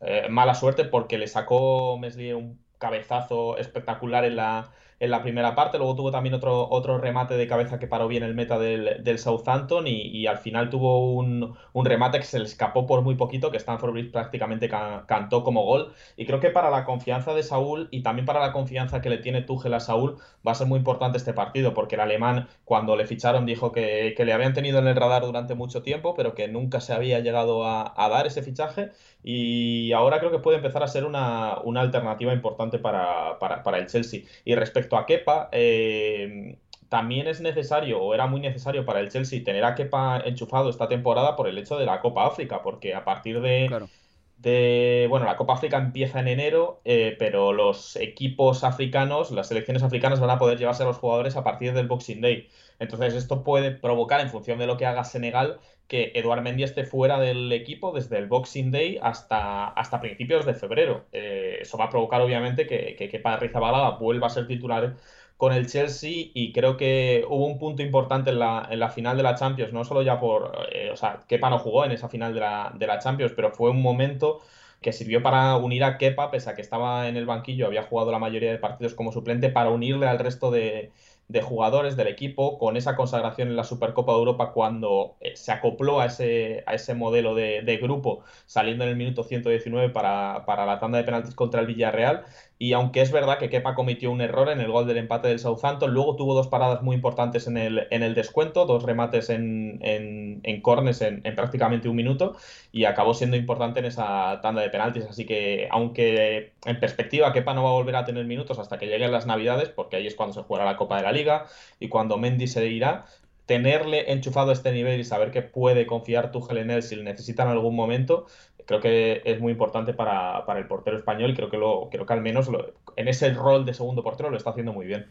[0.00, 5.54] eh, mala suerte porque le sacó Meslier un cabezazo espectacular en la, en la primera
[5.54, 5.78] parte.
[5.78, 9.18] Luego tuvo también otro, otro remate de cabeza que paró bien el meta del, del
[9.18, 13.14] Southampton y, y al final tuvo un, un remate que se le escapó por muy
[13.16, 15.92] poquito, que Stanford Bridge prácticamente ca- cantó como gol.
[16.16, 19.18] Y creo que para la confianza de Saúl y también para la confianza que le
[19.18, 22.96] tiene Tuchel a Saúl va a ser muy importante este partido, porque el alemán cuando
[22.96, 26.34] le ficharon dijo que, que le habían tenido en el radar durante mucho tiempo, pero
[26.34, 28.90] que nunca se había llegado a, a dar ese fichaje
[29.24, 33.78] y ahora creo que puede empezar a ser una, una alternativa importante para, para, para
[33.78, 34.22] el Chelsea.
[34.44, 36.58] Y respecto a Kepa, eh,
[36.90, 40.88] también es necesario, o era muy necesario para el Chelsea tener a Kepa enchufado esta
[40.88, 43.88] temporada por el hecho de la Copa África, porque a partir de, Claro.
[44.36, 49.82] de, bueno, la Copa África empieza en enero, eh, pero los equipos africanos, las selecciones
[49.82, 52.48] africanas van a poder llevarse a los jugadores a partir del Boxing Day.
[52.78, 56.84] Entonces esto puede provocar, en función de lo que haga Senegal, que Eduard Mendy esté
[56.84, 61.04] fuera del equipo desde el Boxing Day hasta, hasta principios de febrero.
[61.12, 64.96] Eh, eso va a provocar, obviamente, que, que Kepa Arrizabalaga vuelva a ser titular
[65.36, 69.16] con el Chelsea y creo que hubo un punto importante en la, en la final
[69.16, 72.08] de la Champions, no solo ya por, eh, o sea, Kepa no jugó en esa
[72.08, 74.40] final de la, de la Champions, pero fue un momento
[74.80, 78.12] que sirvió para unir a Kepa, pese a que estaba en el banquillo, había jugado
[78.12, 80.92] la mayoría de partidos como suplente, para unirle al resto de,
[81.28, 85.52] de jugadores del equipo con esa consagración en la Supercopa de Europa cuando eh, se
[85.52, 90.44] acopló a ese, a ese modelo de, de grupo saliendo en el minuto 119 para,
[90.46, 92.24] para, la tanda de penaltis contra el Villarreal
[92.64, 95.38] y aunque es verdad que Kepa cometió un error en el gol del empate del
[95.38, 99.80] Southampton, luego tuvo dos paradas muy importantes en el, en el descuento, dos remates en,
[99.82, 102.36] en, en cornes en, en, prácticamente un minuto
[102.72, 105.04] y acabó siendo importante en esa tanda de penaltis.
[105.04, 108.86] Así que, aunque en perspectiva Kepa no va a volver a tener minutos hasta que
[108.86, 111.44] lleguen las Navidades, porque ahí es cuando se jugará la Copa de la Liga
[111.78, 113.04] y cuando Mendy se irá,
[113.46, 117.02] tenerle enchufado a este nivel y saber que puede confiar Tuchel en él si le
[117.02, 118.26] necesita en algún momento,
[118.66, 122.06] creo que es muy importante para, para el portero español y creo que, lo, creo
[122.06, 125.10] que al menos lo, en ese rol de segundo portero lo está haciendo muy bien.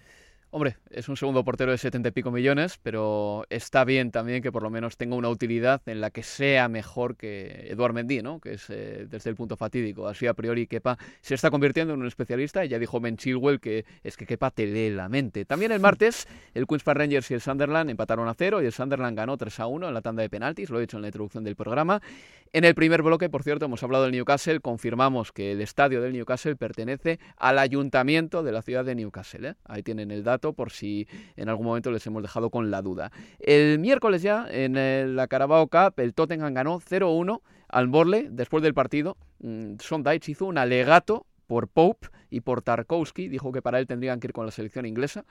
[0.56, 4.52] Hombre, es un segundo portero de 70 y pico millones, pero está bien también que
[4.52, 8.40] por lo menos tenga una utilidad en la que sea mejor que Eduard Mendy, ¿no?
[8.40, 10.08] que es eh, desde el punto fatídico.
[10.08, 12.64] Así a priori Kepa se está convirtiendo en un especialista.
[12.66, 15.44] Ya dijo Ben Chilwell que es que Kepa te lee la mente.
[15.44, 18.74] También el martes el Queen's Park Rangers y el Sunderland empataron a cero y el
[18.74, 21.08] Sunderland ganó 3 a 1 en la tanda de penaltis, lo he dicho en la
[21.08, 22.00] introducción del programa.
[22.56, 26.14] En el primer bloque, por cierto, hemos hablado del Newcastle, confirmamos que el estadio del
[26.14, 29.50] Newcastle pertenece al ayuntamiento de la ciudad de Newcastle.
[29.50, 29.56] ¿eh?
[29.66, 33.14] Ahí tienen el dato por si en algún momento les hemos dejado con la duda.
[33.40, 38.74] El miércoles ya, en la Carabao Cup, el Tottenham ganó 0-1 al Borle después del
[38.74, 39.16] partido.
[39.40, 44.20] Mm, Son hizo un alegato por Pope y por Tarkowski, dijo que para él tendrían
[44.20, 45.26] que ir con la selección inglesa.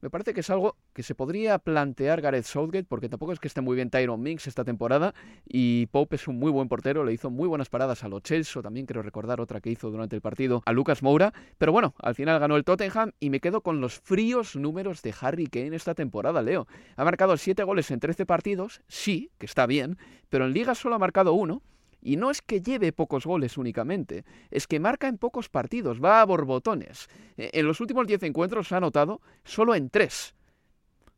[0.00, 3.48] Me parece que es algo que se podría plantear Gareth Southgate, porque tampoco es que
[3.48, 5.14] esté muy bien Tyron Minks esta temporada,
[5.46, 8.62] y Pope es un muy buen portero, le hizo muy buenas paradas a Lo Celso,
[8.62, 12.14] también quiero recordar otra que hizo durante el partido a Lucas Moura, pero bueno, al
[12.14, 15.94] final ganó el Tottenham y me quedo con los fríos números de Harry Kane esta
[15.94, 16.66] temporada, Leo.
[16.96, 19.96] Ha marcado 7 goles en 13 partidos, sí, que está bien,
[20.28, 21.62] pero en Liga solo ha marcado uno,
[22.06, 26.20] y no es que lleve pocos goles únicamente, es que marca en pocos partidos, va
[26.20, 27.08] a borbotones.
[27.36, 30.34] En los últimos 10 encuentros se ha anotado solo en 3.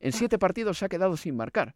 [0.00, 1.74] En 7 partidos se ha quedado sin marcar.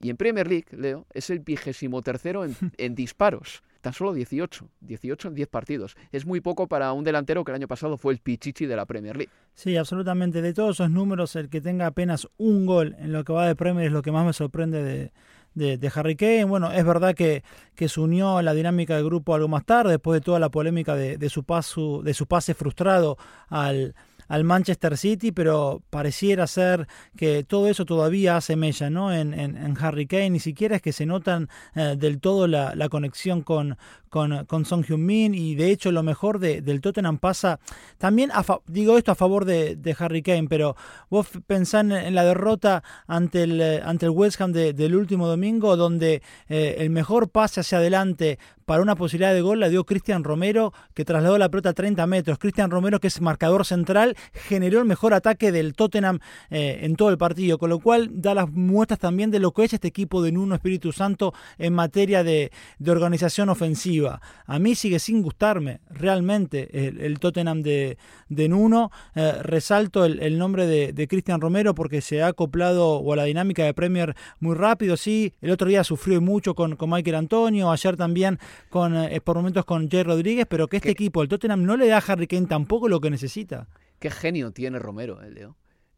[0.00, 3.62] Y en Premier League, Leo, es el vigésimo tercero en, en, disparos.
[3.82, 4.70] Tan solo 18.
[4.80, 5.94] 18 en 10 partidos.
[6.10, 8.86] Es muy poco para un delantero que el año pasado fue el Pichichi de la
[8.86, 9.32] Premier League.
[9.52, 10.40] Sí, absolutamente.
[10.40, 13.54] De todos esos números, el que tenga apenas un gol en lo que va de
[13.54, 15.12] Premier es lo que más me sorprende de,
[15.54, 16.44] de, de, Harry Kane.
[16.44, 17.42] Bueno, es verdad que,
[17.74, 20.48] que, se unió a la dinámica del grupo algo más tarde, después de toda la
[20.48, 23.16] polémica de, de su, paso, de su pase frustrado
[23.48, 23.94] al,
[24.30, 29.12] al Manchester City, pero pareciera ser que todo eso todavía hace mella ¿no?
[29.12, 32.76] en, en, en Harry Kane, ni siquiera es que se notan eh, del todo la,
[32.76, 33.76] la conexión con,
[34.08, 37.58] con, con Son Heung-min y de hecho lo mejor de, del Tottenham pasa
[37.98, 40.76] también, a digo esto a favor de, de, Harry Kane, pero
[41.10, 45.26] vos pensás en, en la derrota ante el, ante el West Ham de, del último
[45.26, 48.38] domingo, donde eh, el mejor pase hacia adelante
[48.70, 52.06] para una posibilidad de gol la dio Cristian Romero, que trasladó la pelota a 30
[52.06, 52.38] metros.
[52.38, 57.08] Cristian Romero, que es marcador central, generó el mejor ataque del Tottenham eh, en todo
[57.08, 60.22] el partido, con lo cual da las muestras también de lo que es este equipo
[60.22, 62.52] de Nuno Espíritu Santo en materia de,
[62.86, 64.20] organización ofensiva.
[64.46, 66.68] A mí sigue sin gustarme realmente
[67.04, 67.96] el, Tottenham de,
[68.28, 68.92] Nuno.
[69.16, 73.16] Eh, resalto el, el nombre de, de Cristian Romero porque se ha acoplado o a
[73.16, 74.96] la dinámica de Premier muy rápido.
[74.96, 79.36] Sí, el otro día sufrió mucho con, con Michael Antonio, ayer también con eh, por
[79.36, 80.92] momentos con Jay Rodríguez, pero que este ¿Qué?
[80.92, 83.68] equipo, el Tottenham, no le da a Harry Kane tampoco lo que necesita.
[83.98, 85.56] Qué genio tiene Romero, eh, Leo.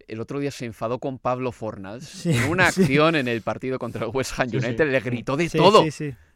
[0.09, 3.21] El otro día se enfadó con Pablo Fornals sí, en una acción sí.
[3.21, 4.91] en el partido contra el West Ham United.
[4.91, 5.85] Le gritó de todo.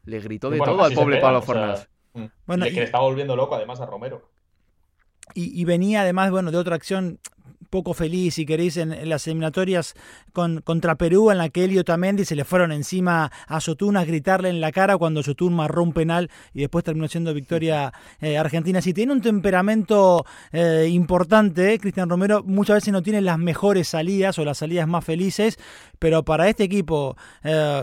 [0.05, 1.89] Le gritó de bueno, todo al pobre Pablo o sea, Fornals.
[2.47, 4.31] Bueno, y, que le está volviendo loco además a Romero.
[5.35, 7.19] Y, y, venía además, bueno, de otra acción
[7.77, 9.93] poco feliz, si queréis, en, las eliminatorias
[10.33, 13.99] con, contra Perú, en la que él y Otamendi se le fueron encima a Sotún
[13.99, 17.93] a gritarle en la cara cuando Sotún marró un penal y después terminó siendo victoria
[18.23, 18.81] eh, argentina.
[18.81, 23.89] Si tiene un temperamento eh, importante, eh, Cristian Romero muchas veces no tiene las mejores
[23.89, 25.59] salidas o las salidas más felices,
[25.99, 27.15] pero para este equipo,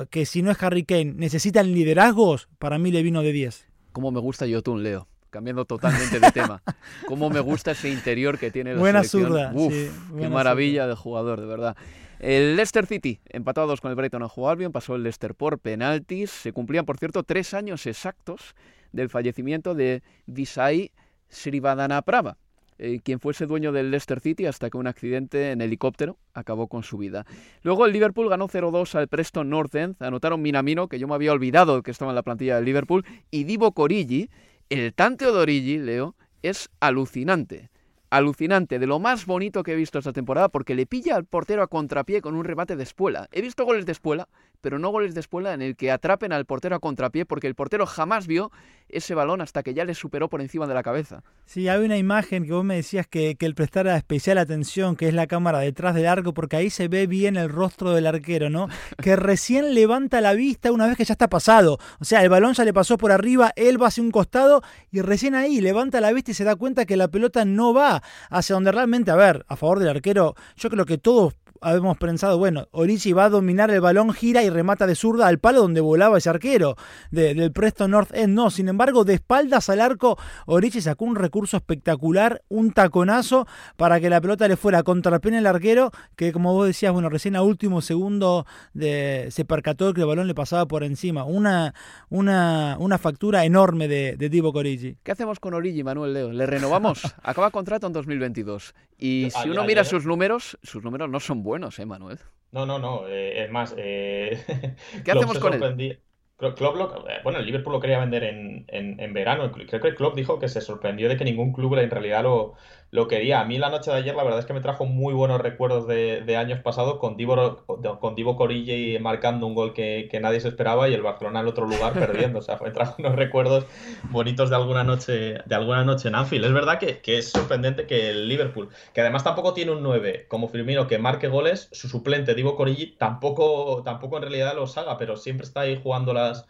[0.10, 3.68] que si no es Harry Kane, necesitan liderazgos, para mí le vino de 10.
[3.92, 5.08] ¿Cómo me gusta Yotun, Leo?
[5.34, 6.62] Cambiando totalmente de tema.
[7.08, 9.32] Cómo me gusta ese interior que tiene la buena selección.
[9.32, 10.88] Zurda, Uf, sí, qué maravilla zurda.
[10.88, 11.76] de jugador, de verdad.
[12.20, 16.30] El Leicester City, empatados con el Brighton a Albion, pasó el Leicester por penaltis.
[16.30, 18.56] Se cumplían, por cierto, tres años exactos
[18.94, 20.92] del fallecimiento de Visay
[21.30, 22.38] Srivadanaprava,
[22.78, 26.84] eh, quien fuese dueño del Leicester City hasta que un accidente en helicóptero acabó con
[26.84, 27.26] su vida.
[27.64, 31.34] Luego el Liverpool ganó 0-2 al Preston North End, anotaron Minamino, que yo me había
[31.34, 34.30] olvidado que estaba en la plantilla del Liverpool, y Divo Corigi,
[34.70, 37.70] el Tante Odorigi, Leo, es alucinante
[38.14, 41.64] alucinante, de lo más bonito que he visto esta temporada, porque le pilla al portero
[41.64, 43.28] a contrapié con un remate de espuela.
[43.32, 44.30] He visto goles de espuela,
[44.62, 47.56] pero no goles de espuela en el que atrapen al portero a contrapié, porque el
[47.56, 48.52] portero jamás vio
[48.90, 51.24] ese balón hasta que ya le superó por encima de la cabeza.
[51.46, 55.08] Sí, hay una imagen que vos me decías que, que él prestara especial atención, que
[55.08, 58.50] es la cámara detrás del arco, porque ahí se ve bien el rostro del arquero,
[58.50, 58.68] ¿no?
[59.02, 61.80] Que recién levanta la vista una vez que ya está pasado.
[62.00, 64.62] O sea, el balón ya le pasó por arriba, él va hacia un costado
[64.92, 68.03] y recién ahí levanta la vista y se da cuenta que la pelota no va
[68.30, 71.34] hacia donde realmente, a ver, a favor del arquero, yo creo que todos
[71.64, 75.40] habíamos pensado, bueno, Origi va a dominar el balón, gira y remata de zurda al
[75.40, 76.76] palo donde volaba ese arquero
[77.12, 78.34] del Preston North End.
[78.34, 83.48] No, sin embargo, de espaldas al arco, Origi sacó un recurso espectacular, un taconazo
[83.78, 87.10] para que la pelota le fuera contra el el arquero, que como vos decías, bueno,
[87.10, 91.24] recién a último segundo de, se percató que el balón le pasaba por encima.
[91.24, 91.74] Una,
[92.10, 94.98] una, una factura enorme de, de Divo Origi.
[95.04, 96.32] ¿Qué hacemos con Origi, Manuel Leo?
[96.32, 97.02] ¿Le renovamos?
[97.24, 98.74] Acaba contrato en 2022.
[99.04, 102.20] Y si uno mira sus números, sus números no son buenos, ¿eh, Manuel?
[102.54, 103.06] No, no, no.
[103.06, 104.42] Eh, es más, eh...
[105.04, 106.00] ¿qué hacemos con él?
[106.38, 109.52] Klopp eh, bueno, el Liverpool lo quería vender en, en, en, verano.
[109.52, 112.54] Creo que el Klopp dijo que se sorprendió de que ningún club en realidad lo,
[112.94, 113.42] lo quería.
[113.42, 115.88] A mí la noche de ayer la verdad es que me trajo muy buenos recuerdos
[115.88, 117.66] de, años pasados con Divo,
[118.00, 121.66] con Divo Corille marcando un gol que, nadie se esperaba y el Barcelona en otro
[121.66, 122.38] lugar perdiendo.
[122.38, 123.66] O sea, me trajo unos recuerdos
[124.12, 126.46] bonitos de alguna noche, de alguna noche en Anfield.
[126.46, 130.48] Es verdad que, es sorprendente que el Liverpool, que además tampoco tiene un 9 como
[130.48, 135.18] Firmino que marque goles, su suplente Divo Corille tampoco, tampoco en realidad los haga, pero
[135.18, 136.46] siempre está ahí jugando las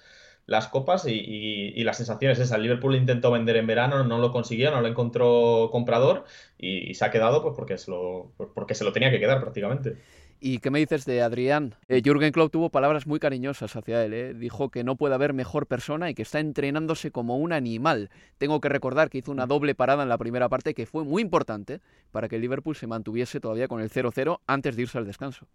[0.46, 2.60] las copas y, las sensaciones esas.
[2.60, 6.26] Liverpool intentó vender en verano, no lo consiguió, no lo encontró comprador
[6.58, 9.98] y, se ha quedado pues porque se, lo, porque se lo tenía que quedar prácticamente.
[10.46, 11.76] ¿Y qué me dices de Adrián?
[11.88, 14.14] Eh, Jürgen Klopp tuvo palabras muy cariñosas hacia él.
[14.14, 14.34] ¿eh?
[14.34, 18.10] Dijo que no puede haber mejor persona y que está entrenándose como un animal.
[18.40, 21.22] Tengo que recordar que hizo una doble parada en la primera parte que fue muy
[21.22, 21.80] importante
[22.12, 25.48] para que el Liverpool se mantuviese todavía con el 0-0 antes de irse al descanso.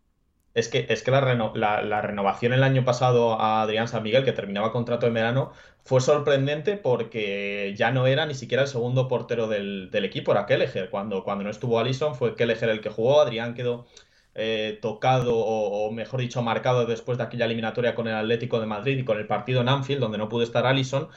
[0.55, 4.73] Es que, es que la, renovación el año pasado a Adrián San Miguel, que terminaba
[4.73, 5.53] contrato en verano,
[5.85, 10.91] fue sorprendente porque ya no era ni siquiera el segundo portero del, equipo, era Kelleher.
[10.91, 13.87] Cuando, cuando no estuvo Allison fue Kelleher el que jugó, Adrián quedó
[14.41, 18.99] eh, tocado o, mejor dicho marcado después de aquella eliminatoria con el Atlético de Madrid
[18.99, 21.09] y con el partido en Anfield donde no pudo estar Allison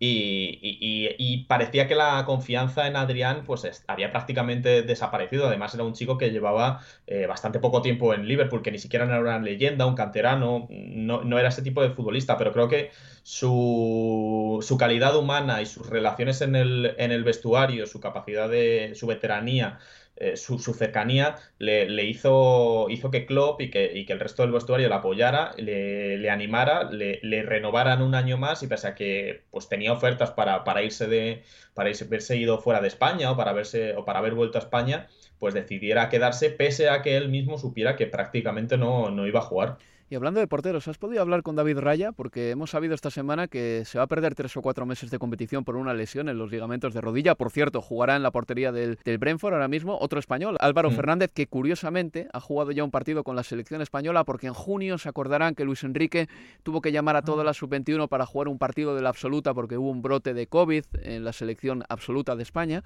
[0.00, 5.46] y, parecía que la confianza en Adrián pues había prácticamente desaparecido.
[5.46, 9.06] Además era un chico que llevaba eh, bastante poco tiempo en Liverpool, que ni siquiera
[9.06, 12.90] era una leyenda, un canterano, no, no era ese tipo de futbolista, pero creo que
[13.22, 18.92] su, su, calidad humana y sus relaciones en el, en el vestuario, su capacidad de
[18.94, 19.78] su veteranía
[20.20, 24.94] eh, su, cercanía le, hizo, hizo que Klopp y que, el resto del vestuario le
[24.94, 30.32] apoyara, le, animara, le, renovaran un año más y pese a que pues, tenía ofertas
[30.32, 31.44] para, para irse de
[31.74, 34.62] para irse, haberse ido fuera de España o para, verse, o para haber vuelto a
[34.62, 35.06] España,
[35.38, 39.42] pues decidiera quedarse pese a que él mismo supiera que prácticamente no, no iba a
[39.42, 39.78] jugar.
[40.10, 42.12] Y hablando de porteros, ¿has podido hablar con David Raya?
[42.12, 45.18] Porque hemos sabido esta semana que se va a perder tres o cuatro meses de
[45.18, 47.34] competición por una lesión en los ligamentos de rodilla.
[47.34, 50.94] Por cierto, jugará en la portería del, Brentford ahora mismo otro español, Álvaro mm.
[50.94, 54.96] Fernández, que curiosamente ha jugado ya un partido con la selección española porque en junio
[54.96, 56.28] se acordarán que Luis Enrique
[56.62, 59.76] tuvo que llamar a toda la sub-21 para jugar un partido de la absoluta porque
[59.76, 62.82] hubo un brote de COVID en la selección absoluta de España.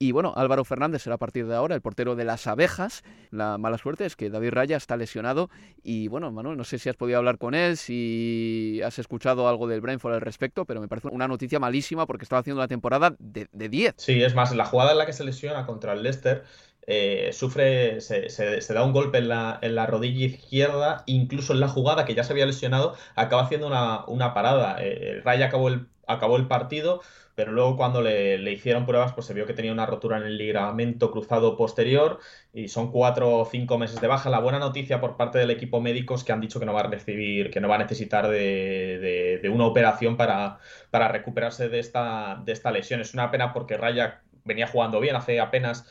[0.00, 3.02] Y bueno, Álvaro Fernández será a partir de ahora el portero de las abejas.
[3.30, 5.50] La mala suerte es que David Raya está lesionado.
[5.82, 9.66] Y bueno, Manuel, no sé si has podido hablar con él, si has escuchado algo
[9.66, 13.16] del Brentford al respecto, pero me parece una noticia malísima porque estaba haciendo una temporada
[13.18, 13.94] de, 10.
[13.96, 16.44] Sí, es más, la jugada en la que se lesiona contra el Leicester.
[16.90, 22.06] Eh, sufre, se, se, da un golpe en la, rodilla izquierda, incluso en la jugada
[22.06, 24.76] que ya se había lesionado, acaba haciendo una, una parada.
[24.80, 27.02] Eh, Raya acabó el, acabó el partido,
[27.38, 30.36] pero luego cuando le, hicieron pruebas, pues se vio que tenía una rotura en el
[30.36, 32.18] ligamento cruzado posterior
[32.52, 34.28] y son cuatro o cinco meses de baja.
[34.28, 36.80] La buena noticia por parte del equipo médico es que han dicho que no va
[36.80, 40.58] a recibir, que no va a necesitar de, una operación para,
[40.90, 43.00] recuperarse de esta, de esta lesión.
[43.00, 45.86] Es una pena porque Raya venía jugando bien hace apenas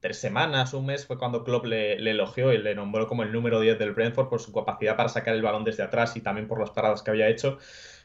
[0.00, 3.32] tres semanas, un mes, fue cuando Klopp le, le, elogió y le nombró como el
[3.32, 6.48] número 10 del Brentford por su capacidad para sacar el balón desde atrás y también
[6.48, 7.58] por las paradas que había hecho.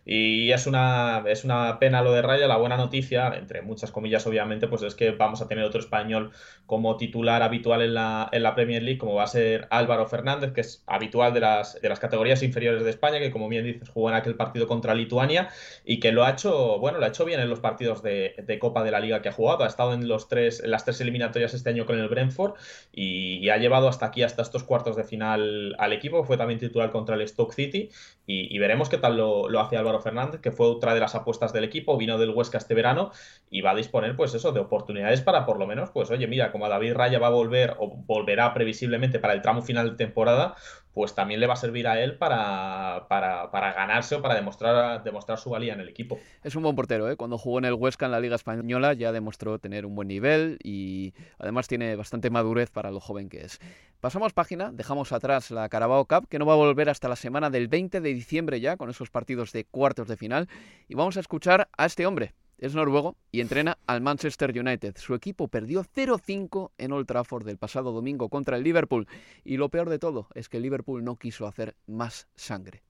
[0.09, 2.47] Y es una, es una pena lo de Raya.
[2.47, 6.31] La buena noticia, entre muchas comillas, obviamente, pues es que vamos a tener otro español
[6.65, 10.53] como titular habitual en la, en la Premier League, como va a ser Álvaro Fernández,
[10.53, 13.89] que es habitual de las, de las categorías inferiores de España, que como bien dices,
[13.89, 15.49] jugó en aquel partido contra Lituania
[15.83, 18.59] y que lo ha hecho, bueno, lo ha hecho bien en los partidos de, de
[18.59, 19.65] Copa de la Liga que ha jugado.
[19.65, 22.53] Ha estado en, los tres, en las tres eliminatorias este año con el Brentford
[22.93, 26.23] y, ha llevado hasta aquí, hasta estos cuartos de final al equipo.
[26.23, 27.89] Fue también titular contra el Stoke City
[28.25, 31.53] y, veremos qué tal lo, lo hace Álvaro Fernández, que fue otra de las apuestas
[31.53, 33.11] del equipo, vino del Huesca este verano
[33.49, 36.51] y va a disponer, pues eso, de oportunidades para por lo menos, pues oye, mira,
[36.51, 40.55] como David Raya va a volver o volverá previsiblemente para el tramo final de temporada,
[40.97, 45.03] pues también le va a servir a él para, para, para, ganarse o para demostrar,
[45.03, 46.17] demostrar su valía en el equipo.
[46.43, 47.15] Es un buen portero, ¿eh?
[47.15, 50.57] cuando jugó en el Huesca en la Liga Española ya demostró tener un buen nivel
[50.63, 53.59] y además tiene bastante madurez para lo joven que es.
[53.99, 57.51] Pasamos página, dejamos atrás la Carabao Cup, que no va a volver hasta la semana
[57.51, 60.49] del 20 de diciembre ya, con esos partidos de cuartos de final,
[60.87, 64.95] y vamos a escuchar a este hombre, es noruego y entrena al Manchester United.
[64.97, 69.07] Su equipo perdió 0-5 en Old Trafford del pasado domingo contra el Liverpool.
[69.43, 72.81] Y lo peor de todo es que el Liverpool no quiso hacer más sangre.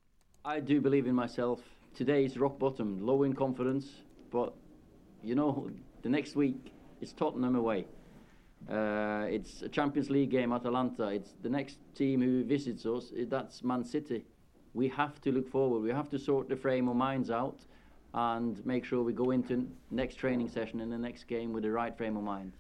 [0.46, 1.60] I do believe in myself.
[1.98, 4.54] Today is rock bottom, low in confidence, but
[5.22, 5.70] you know,
[6.04, 7.86] the next week it's Tottenham away.
[8.70, 11.10] Uh, it's a Champions League game, Atalanta.
[11.10, 13.12] It's the next team who visits us.
[13.30, 14.26] That's Man City.
[14.74, 15.82] We have to look forward.
[15.84, 17.60] We have to sort the frame of minds out
[18.18, 21.72] and make sure we go into next training session in the next game with the
[21.72, 22.54] right frame of mind.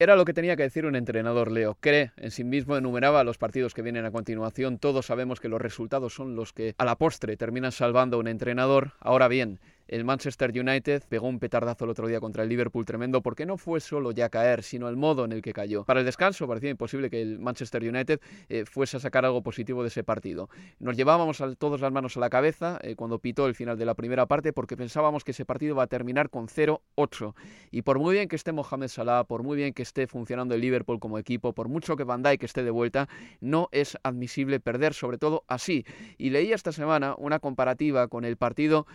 [0.00, 1.76] Era lo que tenía que decir un entrenador, Leo.
[1.80, 4.78] Cree en sí mismo, enumeraba los partidos que vienen a continuación.
[4.78, 8.28] Todos sabemos que los resultados son los que a la postre terminan salvando a un
[8.28, 8.92] entrenador.
[9.00, 9.58] Ahora bien,
[9.88, 13.56] el Manchester United pegó un petardazo el otro día contra el Liverpool tremendo porque no
[13.56, 15.84] fue solo ya caer, sino el modo en el que cayó.
[15.84, 19.82] Para el descanso parecía imposible que el Manchester United eh, fuese a sacar algo positivo
[19.82, 20.48] de ese partido.
[20.78, 23.86] Nos llevábamos a, todas las manos a la cabeza eh, cuando pitó el final de
[23.86, 27.34] la primera parte porque pensábamos que ese partido va a terminar con 0-8.
[27.70, 30.60] Y por muy bien que esté Mohamed Salah, por muy bien que esté funcionando el
[30.60, 33.08] Liverpool como equipo, por mucho que Van Dijk esté de vuelta,
[33.40, 35.84] no es admisible perder, sobre todo así.
[36.18, 38.86] Y leí esta semana una comparativa con el partido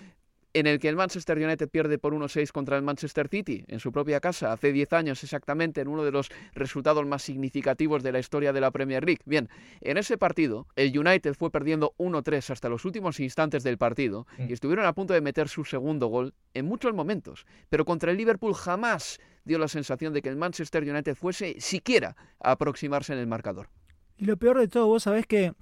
[0.54, 3.92] en el que el Manchester United pierde por 1-6 contra el Manchester City en su
[3.92, 8.20] propia casa hace 10 años exactamente en uno de los resultados más significativos de la
[8.20, 9.22] historia de la Premier League.
[9.26, 9.50] Bien,
[9.82, 14.44] en ese partido el United fue perdiendo 1-3 hasta los últimos instantes del partido y
[14.44, 14.54] mm.
[14.54, 18.54] estuvieron a punto de meter su segundo gol en muchos momentos, pero contra el Liverpool
[18.54, 23.28] jamás dio la sensación de que el Manchester United fuese siquiera a aproximarse en el
[23.28, 23.70] marcador.
[24.18, 25.54] Y lo peor de todo, vos sabés que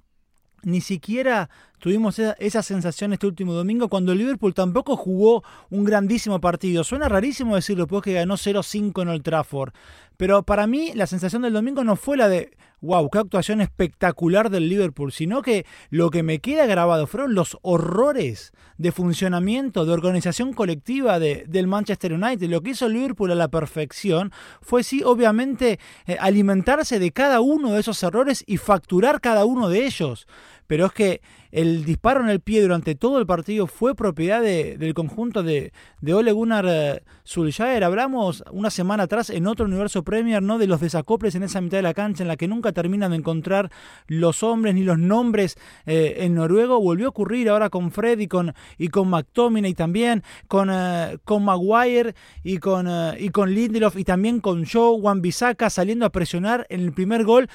[0.62, 1.50] ni siquiera
[1.82, 6.84] tuvimos esa, sensación este último domingo cuando Liverpool tampoco jugó un grandísimo partido.
[6.84, 9.72] Suena rarísimo decirlo, porque ganó 0-5 en el Trafford.
[10.16, 12.52] Pero para mí la sensación del domingo no fue la de,
[12.82, 17.58] wow, qué actuación espectacular del Liverpool, sino que lo que me queda grabado fueron los
[17.62, 22.48] horrores de funcionamiento, de organización colectiva de, del Manchester United.
[22.48, 24.30] Lo que hizo Liverpool a la perfección
[24.60, 29.68] fue, sí, obviamente, eh, alimentarse de cada uno de esos errores y facturar cada uno
[29.68, 30.28] de ellos
[30.66, 34.94] pero es que el disparo en el pie durante todo el partido fue propiedad del
[34.94, 37.84] conjunto de, de Ole Gunnar eh, Solskjaer.
[37.84, 40.56] Hablamos una semana atrás en otro universo Premier, ¿no?
[40.56, 43.18] De los desacoples en esa mitad de la cancha en la que nunca terminan de
[43.18, 43.70] encontrar
[44.06, 46.80] los hombres ni los nombres eh, en noruego.
[46.80, 51.44] Volvió a ocurrir ahora con Fred y con, y con McTominay también, con, eh, con
[51.44, 52.88] Maguire y con,
[53.18, 57.24] y con Lindelof y también con Joe Wan Bissaka saliendo a presionar en el primer
[57.24, 57.48] gol.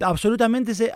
[0.00, 0.90] Absolutamente se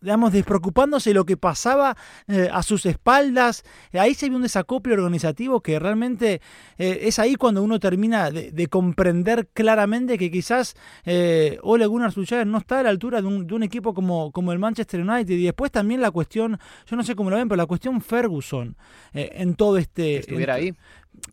[0.00, 1.96] digamos, despreocupándose de lo que pasaba
[2.26, 3.64] eh, a sus espaldas.
[3.92, 6.40] Ahí se vio un desacople organizativo que realmente
[6.78, 12.46] eh, es ahí cuando uno termina de, comprender claramente que quizás eh, Ole Gunnar Solskjaer
[12.46, 15.34] no está a la altura de un, equipo como, como el Manchester United.
[15.34, 18.76] Y después también la cuestión, yo no sé cómo lo ven, pero la cuestión Ferguson
[19.12, 20.18] en todo este...
[20.18, 20.74] Estuviera ahí.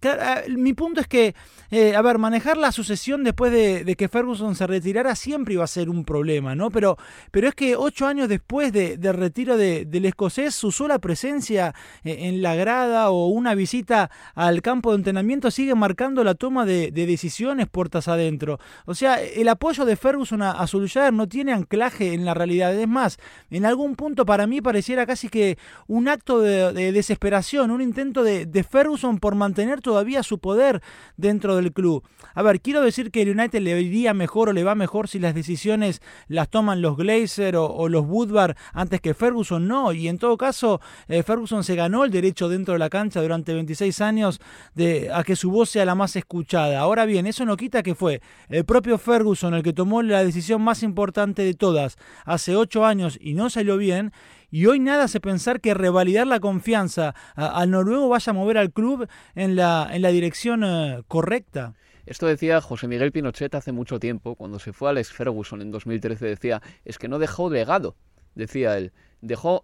[0.04, 1.36] Ah, mi punto es que,
[1.72, 5.68] eh, a ver, manejar la sucesión después de, que Ferguson se retirara siempre iba a
[5.68, 6.70] ser un problema, ¿no?
[6.70, 6.98] Pero,
[7.32, 11.74] pero es que ocho años después de, del retiro del escocés, su sola presencia
[12.04, 16.66] eh, en la grada o una visita al campo de entrenamiento sigue marcando la toma
[16.66, 18.60] de, decisiones puertas adentro.
[18.86, 22.74] O sea, el apoyo de Ferguson a, a no tiene anclaje en la realidad.
[22.74, 23.18] Es más,
[23.50, 25.58] en algún punto para mí pareciera casi que
[25.88, 30.82] un acto de, desesperación, un intento de Ferguson por mantener todavía su poder
[31.17, 32.03] dentro del club.
[32.34, 35.19] A ver, quiero decir que el United le iría mejor o le va mejor si
[35.19, 39.93] las decisiones las toman los Glazer o, los Woodward antes que Ferguson, no.
[39.93, 43.53] Y en todo caso, eh, Ferguson se ganó el derecho dentro de la cancha durante
[43.53, 44.41] 26 años
[44.73, 46.80] de, a que su voz sea la más escuchada.
[46.80, 50.61] Ahora bien, eso no quita que fue el propio Ferguson el que tomó la decisión
[50.61, 54.11] más importante de todas hace 8 años y no salió bien
[54.50, 58.72] y hoy nada hace pensar que revalidar la confianza al noruego vaya a mover al
[58.72, 61.76] club en la, en la dirección eh, correcta.
[62.06, 65.72] Esto decía José Miguel Pinochet hace mucho tiempo, cuando se fue a Alex Ferguson en
[65.72, 67.96] 2013, decía, es que no dejó legado,
[68.36, 69.62] decía él, dejó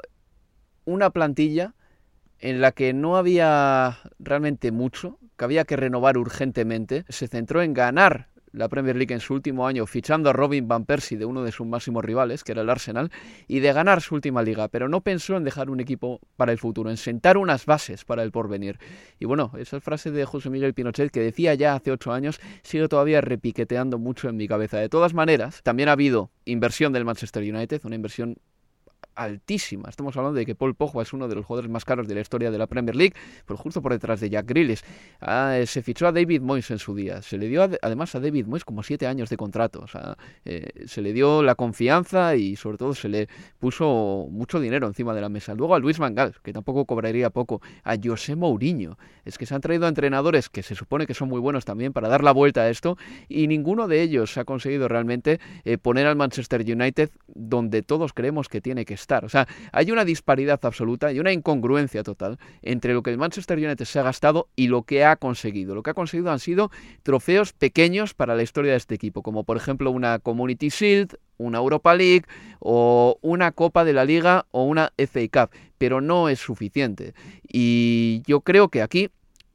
[0.85, 1.75] una plantilla
[2.39, 7.73] en la que no había realmente mucho, que había que renovar urgentemente, se centró en
[7.73, 11.43] ganar la Premier League en su último año fichando a Robin Van Persie de uno
[11.43, 13.11] de sus máximos rivales, que era el Arsenal,
[13.47, 16.57] y de ganar su última liga, pero no pensó en dejar un equipo para el
[16.57, 18.79] futuro, en sentar unas bases para el porvenir.
[19.19, 22.87] Y bueno, esa frase de José Miguel Pinochet que decía ya hace ocho años sigue
[22.87, 24.77] todavía repiqueteando mucho en mi cabeza.
[24.77, 28.37] De todas maneras, también ha habido inversión del Manchester United, una inversión
[29.15, 29.89] altísima.
[29.89, 32.21] Estamos hablando de que Paul Pogba es uno de los jugadores más caros de la
[32.21, 33.13] historia de la Premier League,
[33.45, 34.81] pero justo por detrás de Jack Grealish.
[35.19, 37.21] Ah, eh, se fichó a David Moyes en su día.
[37.21, 39.85] Se le dio además a David Moyes como siete años de contrato.
[40.45, 43.27] Eh, se le dio la confianza y sobre todo se le
[43.59, 45.53] puso mucho dinero encima de la mesa.
[45.53, 47.61] Luego a Luis Mangal, que tampoco cobraría poco.
[47.83, 48.97] A José Mourinho.
[49.25, 52.07] Es que se han traído entrenadores que se supone que son muy buenos también para
[52.07, 52.97] dar la vuelta a esto
[53.29, 58.49] y ninguno de ellos ha conseguido realmente eh, poner al Manchester United donde todos creemos
[58.49, 63.03] que tiene que O sea, hay una disparidad absoluta y una incongruencia total entre lo
[63.03, 65.75] que el Manchester United se ha gastado y lo que ha conseguido.
[65.75, 66.71] Lo que ha conseguido han sido
[67.03, 71.57] trofeos pequeños para la historia de este equipo, como por ejemplo una Community Shield, una
[71.57, 72.25] Europa League
[72.59, 77.13] o una Copa de la Liga o una FA Cup, pero no es suficiente.
[77.43, 79.09] Y yo creo que aquí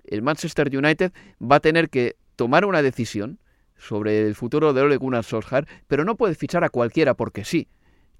[0.06, 3.38] el Manchester United va a tener que tomar una decisión
[3.78, 7.68] sobre el futuro de Ole Gunnar Solskjaer, pero no puede fichar a cualquiera porque sí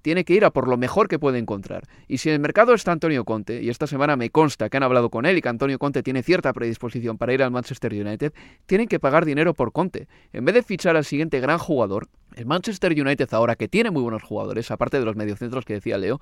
[0.07, 1.83] tiene que ir a por lo mejor que puede encontrar.
[2.07, 4.83] Y si en el mercado está Antonio Conte, y esta semana me consta que han
[4.83, 8.31] hablado con él y que Antonio Conte tiene cierta predisposición para ir al Manchester United,
[8.67, 10.07] tienen que pagar dinero por Conte.
[10.31, 14.01] En vez de fichar al siguiente gran jugador, el Manchester United ahora que tiene muy
[14.01, 16.21] buenos jugadores, aparte de los mediocentros que decía Leo,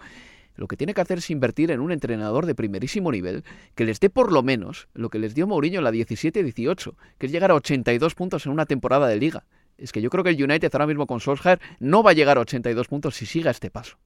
[0.55, 3.43] lo que tiene que hacer es invertir en un entrenador de primerísimo nivel
[3.75, 7.27] que les dé por lo menos lo que les dio Mourinho en la 17-18, que
[7.27, 9.45] es llegar a 82 puntos en una temporada de liga.
[9.77, 12.37] Es que yo creo que el United ahora mismo con Solskjaer no va a llegar
[12.37, 13.97] a 82 puntos si siga este paso.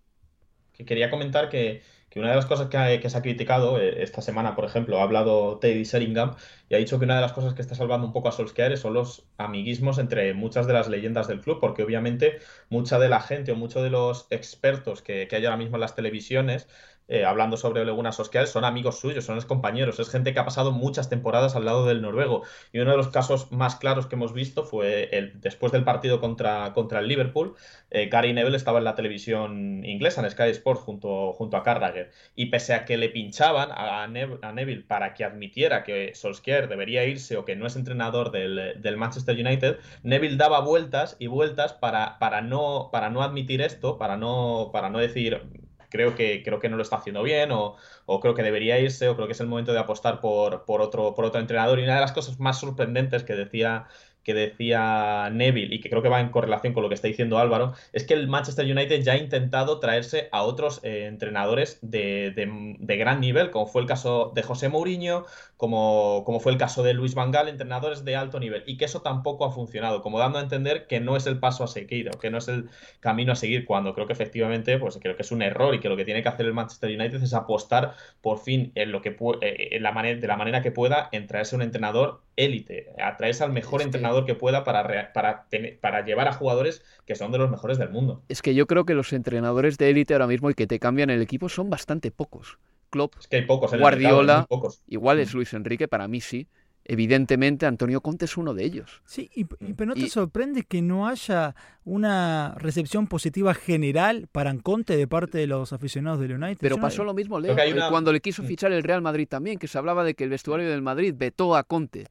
[0.85, 1.81] Quería comentar que,
[2.15, 5.59] una de las cosas que, se ha criticado eh, esta semana, por ejemplo, ha hablado
[5.59, 6.35] Teddy Sheringham
[6.69, 8.77] y ha dicho que una de las cosas que está salvando un poco a Solskjaer
[8.77, 12.39] son los amiguismos entre muchas de las leyendas del club, porque obviamente
[12.69, 15.95] mucha de la gente o muchos de los expertos que hay ahora mismo en las
[15.95, 16.67] televisiones
[17.09, 20.71] eh, hablando sobre Ole Gunnar son amigos suyos, son compañeros, es gente que ha pasado
[20.71, 22.43] muchas temporadas al lado del noruego.
[22.71, 26.19] Y uno de los casos más claros que hemos visto fue el, después del partido
[26.19, 27.55] contra, contra el Liverpool,
[27.89, 32.11] eh, Gary Neville estaba en la televisión inglesa, en Sky Sports, junto, junto a Carragher.
[32.35, 37.37] Y pese a que le pinchaban a, Neville para que admitiera que Solskjaer debería irse
[37.37, 42.19] o que no es entrenador del, del Manchester United, Neville daba vueltas y vueltas para,
[42.19, 45.58] para, no, para no admitir esto, para no, para no decir
[45.89, 47.75] creo que, creo que no lo está haciendo bien o,
[48.05, 50.81] o, creo que debería irse o creo que es el momento de apostar por, por,
[50.81, 51.79] otro, por otro entrenador.
[51.79, 53.87] Y una de las cosas más sorprendentes que decía
[54.23, 57.39] que decía Neville y que creo que va en correlación con lo que está diciendo
[57.39, 62.33] Álvaro, es que el Manchester United ya ha intentado traerse a otros eh, entrenadores de,
[62.79, 65.25] gran nivel, como fue el caso de José Mourinho,
[65.59, 68.85] como, como fue el caso de Luis Van Gaal, entrenadores de alto nivel, y que
[68.85, 72.07] eso tampoco ha funcionado, como dando a entender que no es el paso a seguir
[72.07, 72.69] o que no es el
[73.01, 75.89] camino a seguir, cuando creo que efectivamente, pues creo que es un error y que
[75.89, 79.09] lo que tiene que hacer el Manchester United es apostar por fin en lo que
[79.41, 83.17] eh, en la manera, de la manera que pueda en traerse un entrenador élite, a
[83.17, 85.47] traerse al mejor entrenador que pueda para, para,
[85.81, 88.23] para llevar a jugadores que son de los mejores del mundo.
[88.29, 91.09] Es que yo creo que los entrenadores de élite ahora mismo y que te cambian
[91.09, 92.59] el equipo son bastante pocos.
[92.89, 94.81] Klopp, es que hay pocos Guardiola, pocos.
[94.87, 95.37] igual es mm.
[95.37, 96.47] Luis Enrique, para mí sí.
[96.91, 99.03] Evidentemente, Antonio Conte es uno de ellos.
[99.05, 101.53] Sí, y, pero ¿no te sorprende que no haya
[101.85, 106.57] una recepción positiva general para Conte de parte de los aficionados del United?
[106.59, 107.55] Pero pasó lo mismo, Leo,
[107.91, 110.67] cuando le quiso fichar el Real Madrid también, que se hablaba de que el vestuario
[110.67, 112.07] del Madrid vetó a Conte.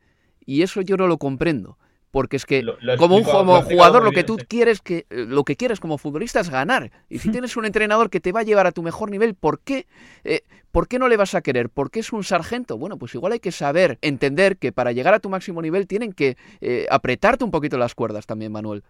[0.47, 1.77] Y eso yo no lo comprendo.
[2.11, 2.65] Porque es que
[2.99, 6.51] como un jugador lo que tú quieres que eh, lo que quieres como futbolista es
[6.51, 6.91] ganar.
[7.09, 9.61] Y si tienes un entrenador que te va a llevar a tu mejor nivel, ¿por
[9.61, 9.87] qué
[10.25, 11.69] eh, ¿por qué no le vas a querer?
[11.69, 12.79] ¿Porque es un sargento?
[12.79, 16.13] Bueno, pues igual hay que saber entender que para llegar a tu máximo nivel tienen
[16.13, 18.83] que eh, apretarte un poquito las cuerdas también, Manuel.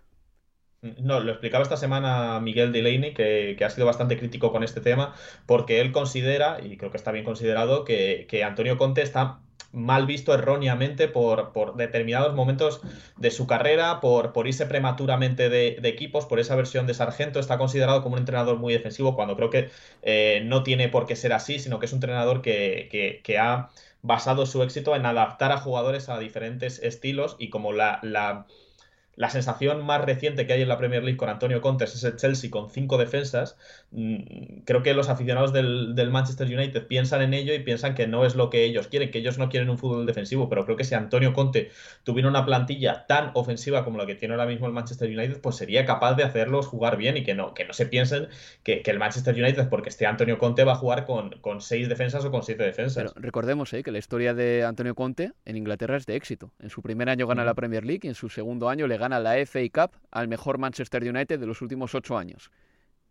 [0.81, 4.81] No, lo explicaba esta semana Miguel Delaney, que, que, ha sido bastante crítico con este
[4.81, 5.12] tema,
[5.45, 9.41] porque él considera, y creo que está bien considerado, que, que Antonio Conte está
[9.73, 12.81] mal visto erróneamente por, por, determinados momentos
[13.16, 17.39] de su carrera, por, por irse prematuramente de, equipos, por esa versión de sargento.
[17.39, 19.71] Está considerado como un entrenador muy defensivo cuando creo que
[20.03, 23.69] eh, no tiene por qué ser así, sino que es un entrenador que, que, ha
[24.03, 28.47] basado su éxito en adaptar a jugadores a diferentes estilos y como la, la
[29.19, 32.16] la sensación más reciente que hay en la Premier League con Antonio Conte es el
[32.16, 33.59] Chelsea con cinco defensas.
[33.91, 38.07] Mm, creo que los aficionados del, del, Manchester United piensan en ello y piensan que
[38.07, 40.77] no es lo que ellos quieren, que ellos no quieren un fútbol defensivo, pero creo
[40.77, 41.73] que si Antonio Conte
[42.05, 45.57] tuviera una plantilla tan ofensiva como la que tiene ahora mismo el Manchester United, pues
[45.57, 48.29] sería capaz de hacerlos jugar bien y que no, que no se piensen
[48.62, 51.89] que, que el Manchester United, porque esté Antonio Conte, va a jugar con, con seis
[51.89, 53.12] defensas o con siete defensas.
[53.12, 56.53] Pero recordemos eh, que la historia de Antonio Conte en Inglaterra es de éxito.
[56.61, 59.07] En su primer año gana la Premier League y en su segundo año le gana
[59.20, 62.50] la FA Cup al mejor Manchester United de los últimos ocho años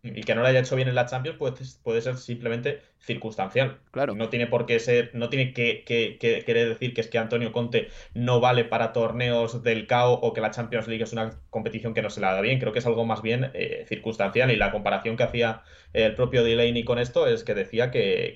[0.04, 3.80] y que no lo haya hecho bien en la Champions puede, puede ser simplemente circunstancial.
[3.92, 4.16] Claro.
[4.16, 7.18] No tiene por qué ser, no tiene que, que, que, querer decir que es que
[7.18, 11.40] Antonio Conte no vale para torneos del CAO o que la Champions League es una
[11.50, 12.60] competición que no se la da bien.
[12.60, 14.52] Creo que es algo más bien eh, circunstancial.
[14.52, 18.36] Y la comparación que hacía el propio Delaney con esto es que decía que,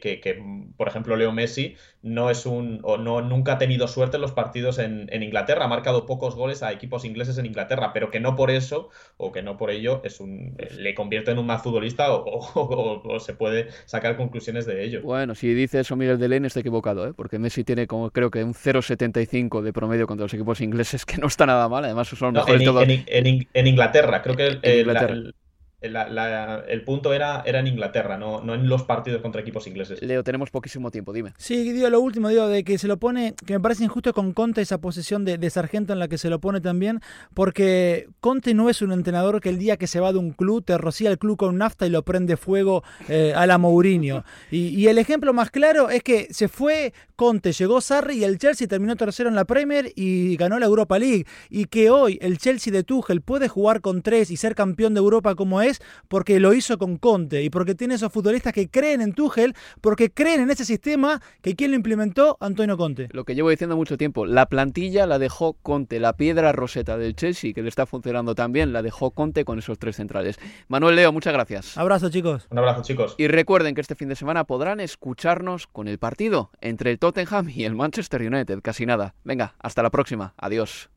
[0.78, 4.32] por ejemplo, Leo Messi no es un o no nunca ha tenido suerte en los
[4.32, 8.20] partidos en, en, Inglaterra, ha marcado pocos goles a equipos ingleses en Inglaterra, pero que
[8.20, 12.14] no por eso o que no por ello es un le convierte en un futbolista
[12.14, 12.24] o,
[12.54, 15.02] o, se puede sacar conclusiones de ello.
[15.02, 17.14] Bueno, si dice eso Miguel Delaney está equivocado, ¿eh?
[17.16, 21.18] porque Messi tiene como creo que un 0,75 de promedio contra los equipos ingleses, que
[21.18, 22.84] no está nada mal, además son no, mejores en, todos.
[22.88, 25.36] En, en, Inglaterra, creo que el, el,
[25.82, 30.02] el punto era, era en Inglaterra, no, no en los partidos contra equipos ingleses.
[30.02, 31.34] Leo, tenemos poquísimo tiempo, dime.
[31.38, 34.34] Sí, digo lo último, digo, de que se lo pone, que me parece injusto con
[34.34, 37.02] Conte esa posición de, de, sargento en la que se lo pone también,
[37.34, 40.64] porque Conte no es un entrenador que el día que se va de un club
[40.64, 44.24] te rocía el club con nafta y lo prende fuego eh, a la Mourinho.
[44.52, 48.40] Y, y, el ejemplo más claro es que se fue Conte, llegó Sarri y el
[48.40, 51.26] Chelsea terminó tercero en la Premier y ganó la Europa League.
[51.50, 55.00] Y que hoy el Chelsea de Tuchel puede jugar con tres y ser campeón de
[55.00, 55.71] Europa como es,
[56.08, 60.12] porque lo hizo con Conte y porque tiene esos futbolistas que creen en Tuchel, porque
[60.12, 63.10] creen en ese sistema que quien lo implementó, Antonio Conte.
[63.12, 67.16] Lo que llevo diciendo mucho tiempo, la plantilla la dejó Conte, la piedra roseta del
[67.16, 70.40] Chelsea, que le está funcionando también, la dejó Conte con esos tres centrales.
[70.68, 71.78] Manuel Leo, muchas gracias.
[71.78, 72.48] Abrazo, chicos.
[72.50, 73.16] Un abrazo, chicos.
[73.18, 77.50] Y recuerden que este fin de semana podrán escucharnos con el partido entre el Tottenham
[77.50, 79.16] y el Manchester United, casi nada.
[79.24, 80.34] Venga, hasta la próxima.
[80.38, 80.90] Adiós.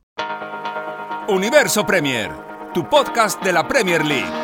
[1.28, 2.30] Universo Premier,
[2.74, 4.43] tu podcast de la Premier League.